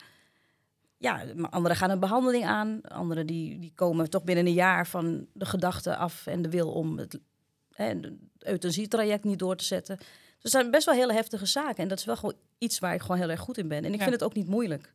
Ja, 0.98 1.24
maar 1.36 1.50
anderen 1.50 1.78
gaan 1.78 1.90
een 1.90 2.00
behandeling 2.00 2.46
aan. 2.46 2.82
Anderen 2.82 3.26
die, 3.28 3.60
die 3.60 3.72
komen 3.76 4.10
toch 4.10 4.24
binnen 4.24 4.46
een 4.46 4.54
jaar 4.54 4.88
van 4.88 5.28
de 5.34 5.46
gedachte 5.46 5.96
af 5.96 6.28
en 6.28 6.42
de 6.42 6.50
wil 6.50 6.72
om 6.72 6.98
het, 6.98 7.20
hè, 7.72 7.94
euthanasietraject 8.40 9.24
niet 9.24 9.40
door 9.40 9.56
te 9.56 9.64
zetten. 9.64 9.98
Dus 9.98 10.08
het 10.42 10.52
zijn 10.52 10.72
best 10.72 10.86
wel 10.86 10.96
hele 10.96 11.14
heftige 11.14 11.46
zaken. 11.46 11.76
En 11.84 11.88
dat 11.88 12.00
is 12.00 12.06
wel 12.06 12.16
gewoon 12.16 12.36
iets 12.58 12.80
waar 12.80 12.94
ik 12.94 13.02
gewoon 13.02 13.18
heel 13.18 13.30
erg 13.30 13.40
goed 13.40 13.58
in 13.58 13.68
ben. 13.68 13.78
En 13.86 13.92
ik 13.94 13.98
Ja. 13.98 14.02
vind 14.04 14.12
het 14.14 14.24
ook 14.24 14.34
niet 14.34 14.48
moeilijk. 14.48 14.94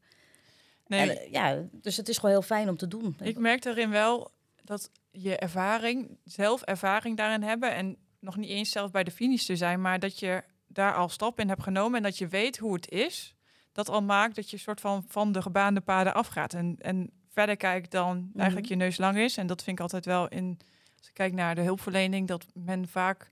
Nee, 0.90 1.10
En, 1.10 1.18
eh, 1.18 1.32
ja, 1.32 1.62
dus 1.72 1.96
het 1.96 2.08
is 2.08 2.16
gewoon 2.16 2.30
heel 2.30 2.42
fijn 2.42 2.68
om 2.68 2.76
te 2.76 2.88
doen. 2.88 3.16
ik 3.22 3.38
merk 3.38 3.62
daarin 3.62 3.90
wel 3.90 4.30
dat 4.64 4.90
je 5.10 5.36
ervaring, 5.36 6.18
zelf 6.24 6.62
ervaring 6.62 7.16
daarin 7.16 7.42
hebben 7.42 7.74
en 7.74 7.96
nog 8.20 8.36
niet 8.36 8.50
eens 8.50 8.70
zelf 8.70 8.90
bij 8.90 9.04
de 9.04 9.10
finish 9.10 9.44
te 9.44 9.56
zijn, 9.56 9.80
maar 9.80 9.98
dat 9.98 10.18
je 10.18 10.42
daar 10.66 10.94
al 10.94 11.08
stap 11.08 11.40
in 11.40 11.48
hebt 11.48 11.62
genomen 11.62 11.96
en 11.96 12.02
dat 12.02 12.18
je 12.18 12.28
weet 12.28 12.58
hoe 12.58 12.74
het 12.74 12.90
is, 12.90 13.34
dat 13.72 13.88
al 13.88 14.02
maakt 14.02 14.34
dat 14.34 14.50
je 14.50 14.56
soort 14.56 14.80
van 14.80 15.04
van 15.08 15.32
de 15.32 15.42
gebaande 15.42 15.80
paden 15.80 16.14
afgaat 16.14 16.54
en, 16.54 16.76
en 16.78 17.10
verder 17.28 17.56
kijkt 17.56 17.90
dan 17.90 18.30
eigenlijk 18.36 18.68
je 18.68 18.76
neus 18.76 18.98
lang 18.98 19.18
is. 19.18 19.36
En 19.36 19.46
dat 19.46 19.62
vind 19.62 19.76
ik 19.76 19.82
altijd 19.82 20.04
wel 20.04 20.28
in, 20.28 20.58
als 20.98 21.08
ik 21.08 21.14
kijk 21.14 21.32
naar 21.32 21.54
de 21.54 21.60
hulpverlening, 21.60 22.28
dat 22.28 22.46
men 22.54 22.88
vaak 22.88 23.30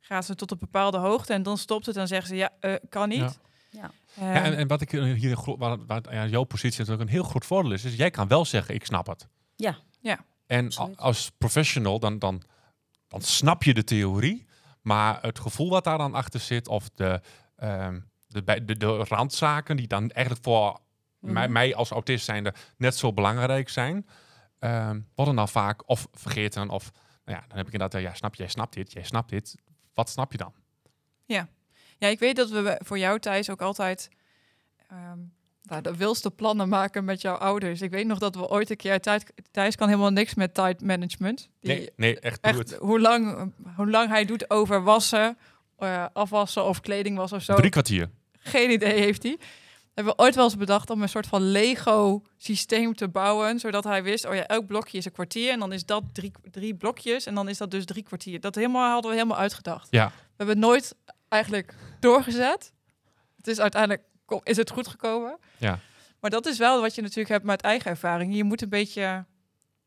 gaat 0.00 0.24
ze 0.24 0.34
tot 0.34 0.50
een 0.50 0.58
bepaalde 0.58 0.98
hoogte 0.98 1.32
en 1.32 1.42
dan 1.42 1.58
stopt 1.58 1.86
het 1.86 1.96
en 1.96 2.08
zeggen 2.08 2.28
ze 2.28 2.36
ja, 2.36 2.50
eh, 2.60 2.74
kan 2.88 3.08
niet. 3.08 3.18
Ja. 3.18 3.50
Ja. 3.72 3.90
Eh, 4.14 4.22
Ja, 4.34 4.42
en, 4.42 4.56
en 4.56 4.66
wat 4.68 4.80
ik 4.80 4.90
hier, 4.90 5.38
waar, 5.58 5.86
waar 5.86 6.14
ja, 6.14 6.26
jouw 6.26 6.44
positie 6.44 6.78
natuurlijk 6.78 7.08
een 7.08 7.14
heel 7.16 7.24
groot 7.24 7.46
voordeel 7.46 7.72
is, 7.72 7.84
is 7.84 7.94
jij 7.94 8.10
kan 8.10 8.28
wel 8.28 8.44
zeggen, 8.44 8.74
ik 8.74 8.84
snap 8.84 9.06
het. 9.06 9.28
Ja. 9.56 9.76
Ja. 10.00 10.24
En 10.46 10.64
Absoluut. 10.64 10.96
als 10.98 11.30
professional, 11.38 11.98
dan, 11.98 12.18
dan, 12.18 12.42
dan 13.08 13.20
snap 13.20 13.62
je 13.62 13.74
de 13.74 13.84
theorie, 13.84 14.46
maar 14.80 15.22
het 15.22 15.38
gevoel 15.38 15.70
wat 15.70 15.84
daar 15.84 15.98
dan 15.98 16.14
achter 16.14 16.40
zit, 16.40 16.68
of 16.68 16.88
de, 16.94 17.20
ehm, 17.56 18.00
de, 18.26 18.42
bij- 18.42 18.64
de, 18.64 18.76
de 18.76 18.86
randzaken 18.96 19.76
die 19.76 19.86
dan 19.86 20.10
eigenlijk 20.10 20.44
voor 20.44 20.80
mij, 21.18 21.42
Mhm. 21.44 21.52
mij 21.52 21.74
als 21.74 21.90
autist 21.90 22.24
zijnde 22.24 22.54
net 22.76 22.96
zo 22.96 23.12
belangrijk 23.12 23.68
zijn, 23.68 24.06
ehm, 24.58 25.00
worden 25.14 25.34
dan 25.36 25.48
vaak 25.48 25.88
of 25.88 26.08
vergeten, 26.12 26.68
of 26.68 26.90
nou 27.24 27.38
ja, 27.38 27.44
dan 27.48 27.56
heb 27.56 27.66
ik 27.66 27.72
inderdaad, 27.72 28.00
ja, 28.02 28.14
snap 28.14 28.34
jij 28.34 28.48
snapt 28.48 28.74
dit, 28.74 28.92
jij 28.92 29.02
snapt 29.04 29.30
dit. 29.30 29.54
Wat 29.94 30.10
snap 30.10 30.32
je 30.32 30.38
dan? 30.38 30.52
Ja, 31.24 31.48
ik 32.10 32.18
weet 32.18 32.36
dat 32.36 32.50
we 32.50 32.80
voor 32.84 32.98
jou 32.98 33.18
Thijs 33.18 33.50
ook 33.50 33.62
altijd 33.62 34.08
ehm, 34.88 35.18
nou, 35.62 35.82
de 35.82 35.96
wilste 35.96 36.30
plannen 36.30 36.68
maken 36.68 37.04
met 37.04 37.20
jouw 37.20 37.34
ouders. 37.34 37.80
Ik 37.80 37.90
weet 37.90 38.06
nog 38.06 38.18
dat 38.18 38.34
we 38.34 38.48
ooit 38.48 38.70
een 38.70 38.76
keer 38.76 39.00
tijd, 39.00 39.32
Thijs 39.50 39.76
kan 39.76 39.88
helemaal 39.88 40.10
niks 40.10 40.34
met 40.34 40.54
tijd 40.54 40.80
management. 40.80 41.48
Die 41.60 41.74
Nee, 41.74 41.90
nee, 41.96 42.20
echt, 42.20 42.40
echt 42.40 42.74
hoe 42.74 43.00
lang, 43.00 43.52
hoe 43.76 43.90
lang 43.90 44.08
hij 44.08 44.24
doet 44.24 44.50
over 44.50 44.82
wassen, 44.82 45.38
eh, 45.78 46.06
afwassen 46.12 46.64
of 46.64 46.80
kleding 46.80 47.16
was 47.16 47.32
of 47.32 47.42
zo. 47.42 47.54
Drie 47.54 47.70
kwartier. 47.70 48.10
Geen 48.38 48.70
idee 48.70 49.00
heeft 49.00 49.22
hij. 49.22 49.38
Hebben 49.94 50.14
we 50.16 50.22
ooit 50.22 50.34
wel 50.34 50.44
eens 50.44 50.56
bedacht 50.56 50.90
om 50.90 51.02
een 51.02 51.08
soort 51.08 51.26
van 51.26 51.50
Lego 51.50 52.22
systeem 52.36 52.94
te 52.94 53.08
bouwen, 53.08 53.58
zodat 53.58 53.84
hij 53.84 54.02
wist, 54.02 54.26
oh 54.26 54.34
ja, 54.34 54.46
elk 54.46 54.66
blokje 54.66 54.98
is 54.98 55.04
een 55.04 55.12
kwartier 55.12 55.50
en 55.50 55.58
dan 55.58 55.72
is 55.72 55.86
dat 55.86 56.02
drie, 56.12 56.32
drie 56.50 56.74
blokjes 56.74 57.26
en 57.26 57.34
dan 57.34 57.48
is 57.48 57.58
dat 57.58 57.70
dus 57.70 57.84
drie 57.84 58.02
kwartier. 58.02 58.40
Dat 58.40 58.54
helemaal 58.54 58.92
hadden 58.92 59.10
we 59.10 59.16
helemaal 59.16 59.38
uitgedacht. 59.38 59.88
Ja. 59.90 60.06
We 60.06 60.12
hebben 60.36 60.56
het 60.56 60.64
nooit 60.64 60.94
eigenlijk 61.32 61.74
doorgezet. 62.00 62.72
Het 63.36 63.46
is 63.46 63.60
uiteindelijk 63.60 64.02
kom- 64.24 64.40
is 64.44 64.56
het 64.56 64.70
goed 64.70 64.86
gekomen. 64.88 65.38
Ja. 65.58 65.78
Maar 66.20 66.30
dat 66.30 66.46
is 66.46 66.58
wel 66.58 66.80
wat 66.80 66.94
je 66.94 67.02
natuurlijk 67.02 67.28
hebt 67.28 67.44
met 67.44 67.60
eigen 67.60 67.90
ervaring. 67.90 68.34
Je 68.34 68.44
moet 68.44 68.62
een 68.62 68.68
beetje 68.68 69.24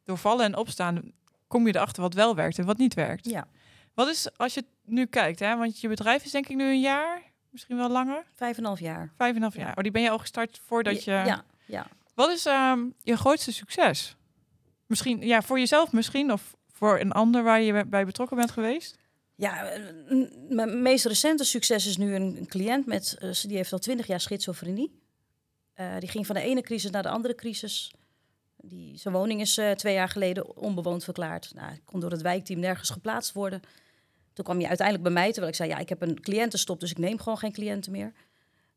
doorvallen 0.04 0.46
en 0.46 0.56
opstaan. 0.58 1.12
Kom 1.48 1.68
je 1.68 1.76
erachter 1.76 2.02
wat 2.02 2.14
wel 2.14 2.36
werkt 2.36 2.58
en 2.60 2.66
wat 2.66 2.78
niet 2.78 2.94
werkt. 2.94 3.26
Ja, 3.30 3.48
Wat 3.94 4.08
is 4.08 4.38
als 4.38 4.54
je 4.54 4.66
nu 4.84 5.06
kijkt, 5.06 5.40
hè? 5.40 5.56
Want 5.58 5.80
je 5.80 5.88
bedrijf 5.88 6.24
is 6.26 6.32
denk 6.32 6.48
ik 6.48 6.56
nu 6.56 6.64
een 6.64 6.80
jaar, 6.82 7.22
misschien 7.50 7.78
wel 7.78 7.90
langer, 7.90 8.24
vijf 8.34 8.54
en 8.58 8.60
een 8.60 8.66
half 8.68 8.80
jaar. 8.80 9.12
vijf 9.18 9.30
en 9.30 9.36
een 9.36 9.42
half 9.42 9.56
Ja. 9.56 9.62
jaar. 9.62 9.76
Oh, 9.78 9.84
die 9.84 9.92
ben 9.92 10.02
je 10.02 10.10
al 10.10 10.18
gestart 10.20 10.60
voordat 10.66 11.04
je. 11.04 11.12
Ja, 11.12 11.44
ja. 11.66 11.88
Wat 12.16 12.30
is 12.30 12.46
ehm, 12.46 12.80
je 13.04 13.18
grootste 13.18 13.52
succes? 13.54 14.16
Misschien 14.86 15.22
ja, 15.22 15.42
voor 15.42 15.60
jezelf 15.60 15.92
misschien 15.92 16.32
of 16.32 16.56
voor 16.72 17.00
een 17.00 17.12
ander 17.12 17.44
waar 17.44 17.62
je 17.62 17.86
bij 17.86 18.06
betrokken 18.06 18.38
bent 18.38 18.52
geweest. 18.52 18.98
Ja, 19.36 19.70
eh, 19.70 19.82
mijn 20.50 20.82
meest 20.82 21.06
recente 21.06 21.44
succes 21.44 21.86
is 21.86 21.98
nu 21.98 22.16
een, 22.16 22.46
cliënt 22.48 22.86
met, 22.86 23.16
eh, 23.20 23.30
die 23.42 23.56
heeft 23.56 23.74
al 23.74 23.80
twintig 23.80 24.08
jaar 24.08 24.20
schizofrenie. 24.20 25.00
Eh, 25.74 25.98
die 26.00 26.10
ging 26.10 26.26
van 26.26 26.36
de 26.36 26.42
ene 26.42 26.62
crisis 26.62 26.92
naar 26.92 27.04
de 27.04 27.10
andere 27.10 27.36
crisis. 27.36 27.94
Die, 28.56 28.98
zijn 28.98 29.14
woning 29.14 29.42
is 29.42 29.60
twee 29.76 29.94
jaar 29.94 30.10
geleden 30.10 30.58
onbewoond 30.58 31.04
verklaard. 31.04 31.52
Nou, 31.56 31.78
kon 31.86 32.00
door 32.00 32.12
het 32.12 32.22
wijkteam 32.22 32.60
nergens 32.60 32.90
geplaatst 32.90 33.34
worden. 33.34 33.62
Toen 34.34 34.46
kwam 34.46 34.58
hij 34.58 34.68
uiteindelijk 34.68 35.08
bij 35.08 35.16
mij, 35.16 35.28
terwijl 35.28 35.48
ik 35.48 35.56
zei... 35.56 35.70
ja, 35.70 35.78
ik 35.78 35.90
heb 35.90 36.02
een 36.02 36.22
cliëntenstop, 36.22 36.80
dus 36.80 36.92
ik 36.92 36.98
neem 36.98 37.18
gewoon 37.18 37.38
geen 37.38 37.52
cliënten 37.52 37.92
meer. 37.92 38.14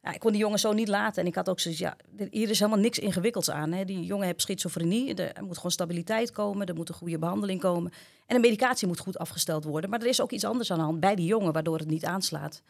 Ja, 0.02 0.12
ik 0.12 0.20
kon 0.20 0.32
die 0.32 0.40
jongen 0.40 0.58
zo 0.58 0.72
niet 0.72 0.88
laten. 0.88 1.22
En 1.22 1.28
ik 1.28 1.34
had 1.34 1.48
ook 1.48 1.60
zoiets, 1.60 1.80
ja, 1.80 1.96
hier 2.30 2.50
is 2.50 2.58
helemaal 2.58 2.80
niks 2.80 2.98
ingewikkelds 2.98 3.50
aan. 3.50 3.72
Hè. 3.72 3.84
Die 3.84 4.04
jongen 4.04 4.26
heeft 4.26 4.40
schizofrenie, 4.40 5.14
er 5.14 5.44
moet 5.44 5.56
gewoon 5.56 5.70
stabiliteit 5.70 6.30
komen... 6.30 6.66
er 6.66 6.74
moet 6.74 6.88
een 6.88 6.94
goede 6.94 7.18
behandeling 7.18 7.60
komen... 7.60 7.92
En 8.28 8.34
de 8.34 8.40
medicatie 8.40 8.86
moet 8.86 8.98
goed 8.98 9.18
afgesteld 9.18 9.64
worden. 9.64 9.90
Maar 9.90 10.00
er 10.00 10.06
is 10.06 10.20
ook 10.20 10.30
iets 10.32 10.44
anders 10.44 10.70
aan 10.70 10.78
de 10.78 10.84
hand 10.84 11.00
bij 11.00 11.14
die 11.14 11.26
jongen, 11.26 11.52
waardoor 11.52 11.78
het 11.78 11.88
niet 11.88 12.04
aanslaat. 12.04 12.62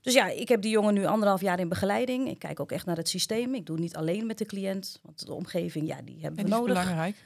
Dus 0.00 0.14
ja, 0.14 0.26
ik 0.28 0.48
heb 0.48 0.62
die 0.62 0.70
jongen 0.70 0.94
nu 0.94 1.04
anderhalf 1.04 1.40
jaar 1.40 1.58
in 1.60 1.68
begeleiding. 1.68 2.28
Ik 2.28 2.38
kijk 2.38 2.60
ook 2.60 2.72
echt 2.72 2.86
naar 2.86 2.96
het 2.96 3.08
systeem. 3.08 3.54
Ik 3.54 3.66
doe 3.66 3.74
het 3.74 3.84
niet 3.84 3.96
alleen 3.96 4.26
met 4.26 4.38
de 4.38 4.44
cliënt, 4.44 5.00
want 5.02 5.26
de 5.26 5.32
omgeving, 5.32 5.86
ja, 5.86 6.02
die 6.02 6.20
hebben 6.20 6.38
En 6.38 6.44
we 6.44 6.50
die 6.50 6.52
is 6.52 6.58
nodig. 6.58 6.78
belangrijk. 6.82 7.16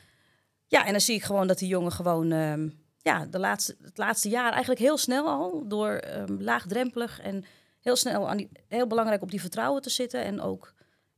Ja, 0.67 0.85
en 0.87 0.91
dan 0.91 1.01
zie 1.01 1.15
ik 1.15 1.23
gewoon 1.23 1.47
dat 1.47 1.59
die 1.59 1.69
jongen 1.69 1.93
gewoon, 1.93 2.33
ehm, 2.33 2.69
ja, 2.99 3.27
de 3.27 3.39
laatste, 3.39 3.77
het 3.83 3.99
laatste 3.99 4.29
jaar 4.29 4.51
eigenlijk 4.51 4.81
heel 4.81 4.97
snel 4.99 5.29
al, 5.29 5.69
door 5.69 5.91
ehm, 5.91 6.37
laagdrempelig 6.39 7.21
en 7.21 7.45
heel 7.81 7.97
snel, 7.97 8.29
aan 8.29 8.37
die, 8.37 8.49
heel 8.69 8.87
belangrijk 8.87 9.23
op 9.23 9.31
die 9.31 9.41
vertrouwen 9.41 9.83
te 9.83 9.91
zitten. 9.91 10.25
En 10.25 10.41
ook, 10.41 10.75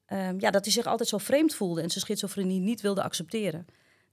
ehm, 0.06 0.34
ja, 0.38 0.50
dat 0.50 0.64
hij 0.64 0.72
zich 0.72 0.86
altijd 0.86 1.08
zo 1.08 1.18
vreemd 1.18 1.54
voelde 1.54 1.82
en 1.82 1.90
zijn 1.90 2.04
schizofrenie 2.04 2.60
niet 2.60 2.80
wilde 2.80 3.02
accepteren. 3.02 3.66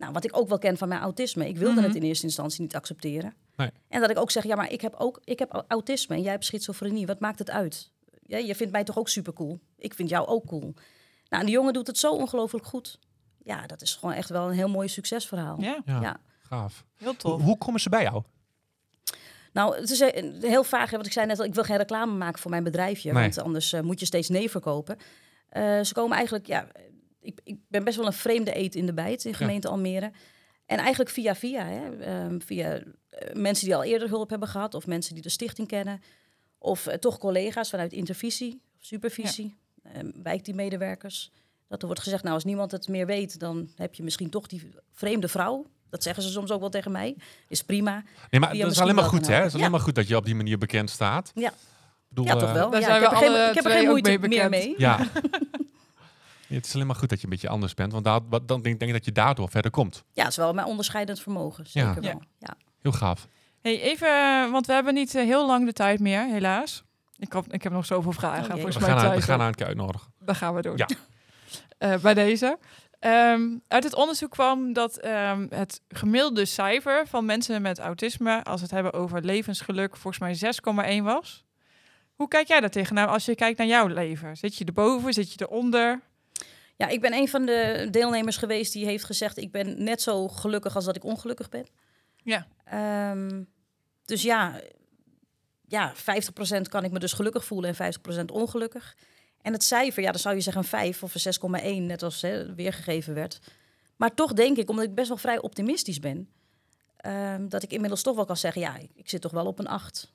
Nou, 0.04 0.16
wat 0.16 0.24
ik 0.24 0.38
ook 0.38 0.48
wel 0.50 0.58
ken 0.58 0.78
van 0.78 0.88
mijn 0.88 1.02
autisme. 1.02 1.48
Ik 1.48 1.58
wilde 1.58 1.76
Mhm. 1.80 1.84
het 1.84 1.96
in 1.96 2.02
eerste 2.02 2.26
instantie 2.26 2.62
niet 2.62 2.76
accepteren. 2.76 3.34
Nee. 3.56 3.70
En 3.90 4.02
dat 4.02 4.10
ik 4.10 4.18
ook 4.18 4.32
zeg, 4.32 4.44
ja, 4.44 4.56
maar 4.56 4.72
ik 4.72 4.82
heb 4.82 4.96
ook 4.98 5.22
ik 5.24 5.40
heb 5.40 5.52
au- 5.52 5.64
autisme 5.68 6.16
en 6.16 6.22
jij 6.22 6.32
hebt 6.32 6.46
schizofrenie. 6.46 7.06
Wat 7.06 7.20
maakt 7.20 7.40
het 7.40 7.50
uit? 7.50 7.92
Ja, 8.26 8.38
je 8.38 8.56
vindt 8.56 8.72
mij 8.74 8.84
toch 8.84 8.98
ook 8.98 9.10
super 9.10 9.34
cool? 9.34 9.60
Ik 9.78 9.94
vind 9.94 10.10
jou 10.10 10.28
ook 10.28 10.46
cool. 10.46 10.74
Nou, 11.30 11.42
en 11.42 11.46
die 11.46 11.52
jongen 11.56 11.74
doet 11.74 11.88
het 11.88 11.98
zo 11.98 12.12
ongelooflijk 12.14 12.66
goed. 12.66 13.00
Ja, 13.44 13.66
dat 13.68 13.82
is 13.82 13.96
gewoon 13.96 14.16
echt 14.16 14.30
wel 14.30 14.48
een 14.48 14.54
heel 14.56 14.70
mooi 14.70 14.88
succesverhaal. 14.88 15.62
Ja, 15.62 15.82
Ja, 15.86 16.02
Ja. 16.02 16.18
gaaf. 16.42 16.86
heel 16.98 17.08
Hoe, 17.08 17.16
tof. 17.18 17.42
hoe 17.42 17.58
komen 17.58 17.80
ze 17.80 17.90
bij 17.90 18.04
jou? 18.04 18.24
Nou, 19.54 19.76
het 19.80 19.90
is 19.90 20.00
heel 20.42 20.64
vaag. 20.64 20.92
Want 20.92 21.06
ik 21.06 21.12
zei 21.12 21.26
net 21.26 21.40
al, 21.40 21.46
ik 21.46 21.54
wil 21.54 21.64
geen 21.64 21.78
reclame 21.78 22.14
maken 22.14 22.40
voor 22.40 22.52
mijn 22.52 22.64
bedrijfje. 22.64 23.12
Nee. 23.12 23.22
Want 23.22 23.38
anders 23.42 23.74
eh, 23.74 23.82
moet 23.82 24.00
je 24.00 24.06
steeds 24.06 24.30
nee 24.30 24.50
verkopen. 24.50 24.98
Eh, 25.50 25.82
ze 25.82 25.94
komen 25.94 26.16
eigenlijk, 26.16 26.48
ja, 26.48 26.68
ik, 27.22 27.40
ik 27.44 27.58
ben 27.74 27.84
best 27.84 27.98
wel 27.98 28.06
een 28.06 28.14
vreemde 28.14 28.58
eet 28.58 28.76
in 28.76 28.86
de 28.86 28.94
bijt 28.94 29.26
in 29.26 29.34
gemeente 29.34 29.68
Almere. 29.68 30.12
En 30.66 30.78
eigenlijk 30.78 31.10
via 31.10 31.36
via, 31.36 31.66
hè, 31.66 31.98
ehm, 32.00 32.40
via 32.40 32.74
eh, 33.10 33.34
mensen 33.34 33.66
die 33.66 33.76
al 33.76 33.84
eerder 33.84 34.08
hulp 34.10 34.30
hebben 34.30 34.48
gehad, 34.48 34.74
of 34.74 34.88
mensen 34.88 35.14
die 35.14 35.24
de 35.24 35.30
stichting 35.30 35.68
kennen, 35.68 36.02
of 36.58 36.88
eh, 36.88 36.98
toch 36.98 37.18
collega's 37.18 37.70
vanuit 37.70 37.94
intervisie, 37.94 38.62
of 38.80 38.86
supervisie, 38.86 39.56
ja. 39.94 40.02
wijkteammedewerkers. 40.24 41.32
Dat 41.68 41.80
er 41.82 41.88
wordt 41.88 42.02
gezegd, 42.04 42.24
nou 42.24 42.36
als 42.36 42.44
niemand 42.44 42.72
het 42.72 42.88
meer 42.88 43.06
weet, 43.06 43.40
dan 43.40 43.70
heb 43.76 43.96
je 43.96 44.04
misschien 44.04 44.30
toch 44.30 44.48
die 44.48 44.72
vreemde 44.92 45.28
vrouw. 45.28 45.66
Dat 45.90 46.04
zeggen 46.04 46.24
ze 46.24 46.30
soms 46.30 46.52
ook 46.52 46.60
wel 46.60 46.70
tegen 46.70 46.92
mij. 46.92 47.16
Is 47.48 47.62
prima. 47.64 48.04
Nee, 48.30 48.42
maar 48.42 48.52
Die 48.52 48.62
dat 48.62 48.72
is 48.72 48.80
alleen 48.80 48.96
maar 48.96 49.04
goed, 49.04 49.28
hè? 49.28 49.34
Het 49.36 49.46
is 49.46 49.52
alleen 49.54 49.66
Ja. 49.66 49.72
maar 49.72 49.80
goed 49.80 49.96
dat 49.96 50.08
je 50.08 50.16
op 50.16 50.26
die 50.26 50.36
manier 50.36 50.58
bekend 50.58 50.90
staat. 50.90 51.32
Ja. 51.36 51.50
Ik 51.50 51.56
bedoel, 52.10 52.26
Ja, 52.26 52.36
toch 52.36 52.54
wel. 52.54 52.70
Daar 52.70 52.80
Ja, 52.82 52.86
zijn 52.88 53.02
ik, 53.04 53.10
we 53.10 53.16
heb 53.16 53.24
er 53.24 53.30
geen, 53.32 53.50
ik 53.50 53.56
heb 53.56 53.66
er 53.66 53.84
moeite 53.90 54.10
mee 54.10 54.20
meer 54.20 54.50
bekend. 54.50 54.50
mee. 54.66 54.76
Ja. 54.78 55.00
Ja, 56.54 56.60
het 56.60 56.68
is 56.68 56.74
alleen 56.76 56.88
maar 56.88 56.96
goed 56.96 57.10
dat 57.10 57.18
je 57.20 57.24
een 57.24 57.30
beetje 57.32 57.50
anders 57.50 57.74
bent, 57.74 57.92
want 57.92 58.04
daar, 58.04 58.20
dan 58.30 58.46
denk, 58.48 58.64
denk 58.64 58.82
ik 58.82 58.92
dat 58.94 59.06
je 59.06 59.12
daardoor 59.12 59.50
verder 59.50 59.72
komt. 59.72 60.04
Ja, 60.12 60.22
het 60.24 60.32
is 60.32 60.38
wel 60.38 60.54
mijn 60.54 60.68
onderscheidend 60.68 61.20
vermogen. 61.22 61.66
Zeker 61.68 61.90
Ja. 61.96 62.00
wel. 62.12 62.22
Ja. 62.40 62.56
Heel 62.82 62.92
gaaf. 62.92 63.28
Hey, 63.62 63.82
even, 63.82 64.08
eh, 64.08 64.52
want 64.52 64.66
we 64.66 64.74
hebben 64.74 64.94
niet 64.94 65.16
eh, 65.16 65.24
heel 65.24 65.46
lang 65.48 65.66
de 65.66 65.74
tijd 65.74 66.00
meer, 66.00 66.26
helaas. 66.28 66.84
Ik, 67.18 67.34
had, 67.34 67.46
ik 67.54 67.64
heb 67.64 67.72
nog 67.72 67.86
zoveel 67.86 68.12
vragen. 68.12 68.44
Oh 68.46 68.52
volgens 68.52 68.76
We 68.76 68.82
mij 68.82 68.90
gaan, 68.90 68.98
haar, 69.00 69.08
we 69.08 69.14
Thijs 69.14 69.24
gaan 69.26 69.34
ook. 69.36 69.40
haar 69.40 69.50
een 69.50 69.56
keer 69.56 69.66
uitnodigen. 69.68 70.14
Dat 70.20 70.36
gaan 70.38 70.56
we 70.56 70.62
doen. 70.62 70.78
Ja. 70.78 70.88
Eh, 71.78 71.98
bij 71.98 72.14
deze. 72.14 72.58
Ehm, 73.00 73.42
uit 73.68 73.84
het 73.84 73.96
onderzoek 73.96 74.32
kwam 74.32 74.74
dat 74.74 74.98
ehm, 74.98 75.46
het 75.50 75.82
gemiddelde 75.88 76.46
cijfer 76.46 77.08
van 77.08 77.26
mensen 77.26 77.62
met 77.62 77.80
autisme, 77.80 78.44
als 78.44 78.56
we 78.56 78.62
het 78.66 78.72
hebben 78.76 78.94
over 78.94 79.22
levensgeluk, 79.22 79.98
volgens 79.98 80.20
mij 80.20 80.54
6,1 81.00 81.04
was. 81.04 81.44
Hoe 82.16 82.28
kijk 82.28 82.48
jij 82.48 82.60
daar 82.60 82.70
tegenaan 82.70 83.08
als 83.08 83.26
je 83.26 83.36
kijkt 83.36 83.58
naar 83.58 83.68
jouw 83.68 83.88
leven? 83.88 84.38
Zit 84.38 84.56
je 84.56 84.66
erboven? 84.66 85.14
Zit 85.14 85.34
je 85.34 85.42
eronder? 85.42 86.02
Ja, 86.76 86.88
ik 86.88 87.02
ben 87.02 87.14
een 87.14 87.28
van 87.28 87.46
de 87.46 87.88
deelnemers 87.92 88.38
geweest 88.38 88.74
die 88.74 88.86
heeft 88.86 89.04
gezegd... 89.04 89.38
ik 89.38 89.52
ben 89.52 89.84
net 89.84 90.02
zo 90.02 90.28
gelukkig 90.28 90.76
als 90.76 90.86
dat 90.86 90.96
ik 90.96 91.04
ongelukkig 91.04 91.50
ben. 91.50 91.66
Ja. 92.24 92.48
Ehm, 92.64 93.44
dus 94.06 94.22
ja, 94.22 94.62
ja, 95.68 95.94
50% 95.96 96.62
kan 96.70 96.84
ik 96.84 96.92
me 96.92 97.00
dus 97.00 97.14
gelukkig 97.14 97.46
voelen 97.46 97.76
en 97.76 97.94
50% 98.22 98.26
ongelukkig. 98.26 98.96
En 99.42 99.54
het 99.54 99.64
cijfer, 99.64 100.04
ja, 100.04 100.12
dan 100.12 100.20
zou 100.20 100.36
je 100.36 100.42
zeggen 100.42 100.62
een 100.62 100.68
5 100.68 101.04
of 101.04 101.16
een 101.16 101.82
6,1, 101.82 101.82
net 101.82 102.04
als 102.04 102.22
hè, 102.22 102.56
weergegeven 102.56 103.14
werd. 103.14 103.40
Maar 103.96 104.14
toch 104.14 104.34
denk 104.34 104.58
ik, 104.58 104.70
omdat 104.70 104.86
ik 104.86 104.96
best 104.96 105.08
wel 105.08 105.18
vrij 105.18 105.42
optimistisch 105.42 106.00
ben, 106.00 106.30
ehm, 106.98 107.48
dat 107.48 107.64
ik 107.64 107.72
inmiddels 107.72 108.02
toch 108.02 108.16
wel 108.16 108.26
kan 108.26 108.38
zeggen, 108.38 108.62
ja, 108.62 108.78
ik, 108.78 108.90
ik 108.96 109.10
zit 109.10 109.22
toch 109.22 109.32
wel 109.32 109.46
op 109.46 109.60
een 109.60 109.68
8. 109.68 110.12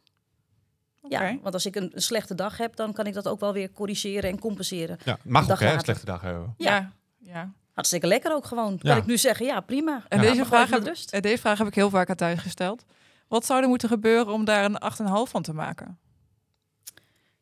Ja, 1.08 1.38
want 1.42 1.54
als 1.54 1.66
ik 1.66 1.76
een, 1.76 1.90
een 1.94 2.02
slechte 2.02 2.34
dag 2.34 2.56
heb, 2.56 2.76
dan 2.76 2.92
kan 2.92 3.06
ik 3.06 3.14
dat 3.14 3.28
ook 3.28 3.40
wel 3.40 3.52
weer 3.52 3.70
corrigeren 3.72 4.30
en 4.30 4.38
compenseren. 4.38 4.98
Ja, 5.04 5.18
mag 5.24 5.50
ook 5.50 5.60
hè, 5.60 5.72
een 5.72 5.80
slechte 5.80 6.04
dag 6.04 6.20
hebben. 6.20 6.54
Ja. 6.56 6.70
Ja. 6.76 6.92
ja. 7.32 7.52
Hartstikke 7.72 8.06
lekker 8.06 8.32
ook 8.34 8.44
gewoon. 8.44 8.72
Ja. 8.82 8.88
Kan 8.90 8.96
ik 9.02 9.06
nu 9.06 9.18
zeggen, 9.18 9.46
ja, 9.46 9.60
prima. 9.60 10.04
En 10.08 10.22
Ja. 10.22 10.30
deze, 10.30 10.44
vraag 10.44 10.70
heb, 10.70 10.82
rust. 10.84 11.12
en 11.12 11.22
deze 11.22 11.38
vraag 11.38 11.58
heb 11.58 11.66
ik 11.66 11.74
heel 11.74 11.90
vaak 11.90 12.10
aan 12.10 12.16
thuis 12.16 12.40
gesteld. 12.40 12.84
Wat 13.28 13.44
zou 13.46 13.62
er 13.62 13.68
moeten 13.68 13.88
gebeuren 13.88 14.32
om 14.32 14.44
daar 14.44 14.64
een 14.64 14.78
8,5 15.26 15.30
van 15.30 15.42
te 15.42 15.52
maken? 15.52 15.98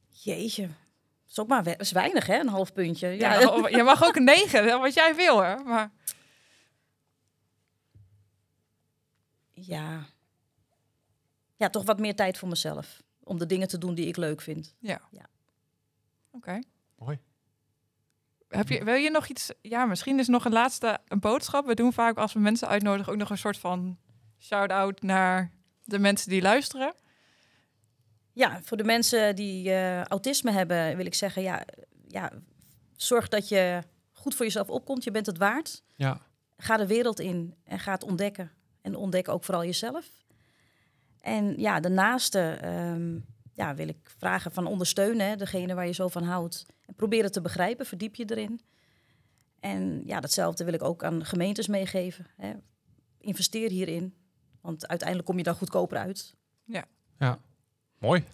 Jeetje. 0.08 0.62
Dat 0.66 1.30
is 1.30 1.38
ook 1.38 1.48
maar 1.48 1.62
we- 1.64 1.76
is 1.78 1.92
weinig, 1.92 2.26
hè? 2.26 2.38
Een 2.40 2.48
half 2.48 2.72
puntje. 2.72 3.08
Ja, 3.08 3.40
Ja, 3.40 3.68
je 3.68 3.82
mag 3.82 4.04
ook 4.04 4.16
een 4.16 4.24
9, 4.24 4.80
wat 4.80 4.94
jij 4.94 5.14
wil, 5.14 5.42
hè? 5.42 5.56
Maar 5.56 5.90
ja. 9.54 10.04
ja, 11.56 11.68
toch 11.70 11.84
wat 11.84 11.98
meer 11.98 12.14
tijd 12.14 12.38
voor 12.38 12.48
mezelf. 12.48 13.02
Om 13.26 13.38
de 13.38 13.46
dingen 13.46 13.68
te 13.68 13.78
doen 13.78 13.94
die 13.94 14.06
ik 14.06 14.16
leuk 14.16 14.40
vind. 14.40 14.74
ja. 14.78 15.00
Ja. 15.10 15.26
Oké. 16.30 16.58
Mooi. 16.98 17.18
Heb 18.48 18.68
je, 18.68 18.84
wil 18.84 18.94
je 18.94 19.10
nog 19.10 19.26
iets? 19.26 19.52
Ja, 19.62 19.84
misschien 19.86 20.18
is 20.18 20.26
nog 20.26 20.44
een 20.44 20.52
laatste 20.52 20.98
een 21.08 21.20
boodschap. 21.20 21.66
We 21.66 21.74
doen 21.74 21.92
vaak 21.92 22.16
als 22.16 22.32
we 22.32 22.38
mensen 22.38 22.68
uitnodigen 22.68 23.12
ook 23.12 23.18
nog 23.18 23.30
een 23.30 23.38
soort 23.38 23.58
van 23.58 23.98
shout-out 24.38 25.02
naar 25.02 25.52
de 25.84 25.98
mensen 25.98 26.30
die 26.30 26.42
luisteren. 26.42 26.94
Ja, 28.32 28.60
voor 28.62 28.76
de 28.76 28.84
mensen 28.84 29.36
die 29.36 29.70
eh, 29.70 30.02
autisme 30.02 30.50
hebben, 30.50 30.96
wil 30.96 31.06
ik 31.06 31.14
zeggen, 31.14 31.42
ja, 31.42 31.64
ja, 32.08 32.32
zorg 32.96 33.28
dat 33.28 33.48
je 33.48 33.82
goed 34.12 34.34
voor 34.34 34.44
jezelf 34.44 34.68
opkomt. 34.68 35.04
Je 35.04 35.10
bent 35.10 35.26
het 35.26 35.38
waard. 35.38 35.82
Ja. 35.94 36.20
Ga 36.56 36.76
de 36.76 36.86
wereld 36.86 37.20
in 37.20 37.54
en 37.64 37.78
ga 37.78 37.92
het 37.92 38.04
ontdekken. 38.04 38.50
En 38.82 38.94
ontdek 38.94 39.28
ook 39.28 39.44
vooral 39.44 39.64
jezelf. 39.64 40.06
En 41.26 41.54
ja, 41.56 41.80
de 41.80 41.88
naaste 41.88 42.40
ehm, 42.40 43.18
ja, 43.52 43.74
wil 43.74 43.88
ik 43.88 43.96
vragen 44.18 44.52
van 44.52 44.66
ondersteunen, 44.66 45.28
hè, 45.28 45.36
degene 45.36 45.74
waar 45.74 45.86
je 45.86 45.92
zo 45.92 46.08
van 46.08 46.22
houdt. 46.22 46.66
En 46.86 46.94
probeer 46.94 47.22
het 47.22 47.32
te 47.32 47.40
begrijpen, 47.40 47.86
verdiep 47.86 48.14
je 48.14 48.24
erin. 48.30 48.60
En 49.60 50.02
ja, 50.04 50.20
datzelfde 50.20 50.64
wil 50.64 50.72
ik 50.74 50.82
ook 50.82 51.04
aan 51.04 51.24
gemeentes 51.24 51.66
meegeven. 51.66 52.26
Hè. 52.36 52.52
Investeer 53.18 53.70
hierin, 53.70 54.14
want 54.60 54.88
uiteindelijk 54.88 55.28
kom 55.28 55.36
je 55.38 55.42
dan 55.44 55.54
goedkoper 55.54 55.98
uit. 55.98 56.34
Mooi. 57.98 58.24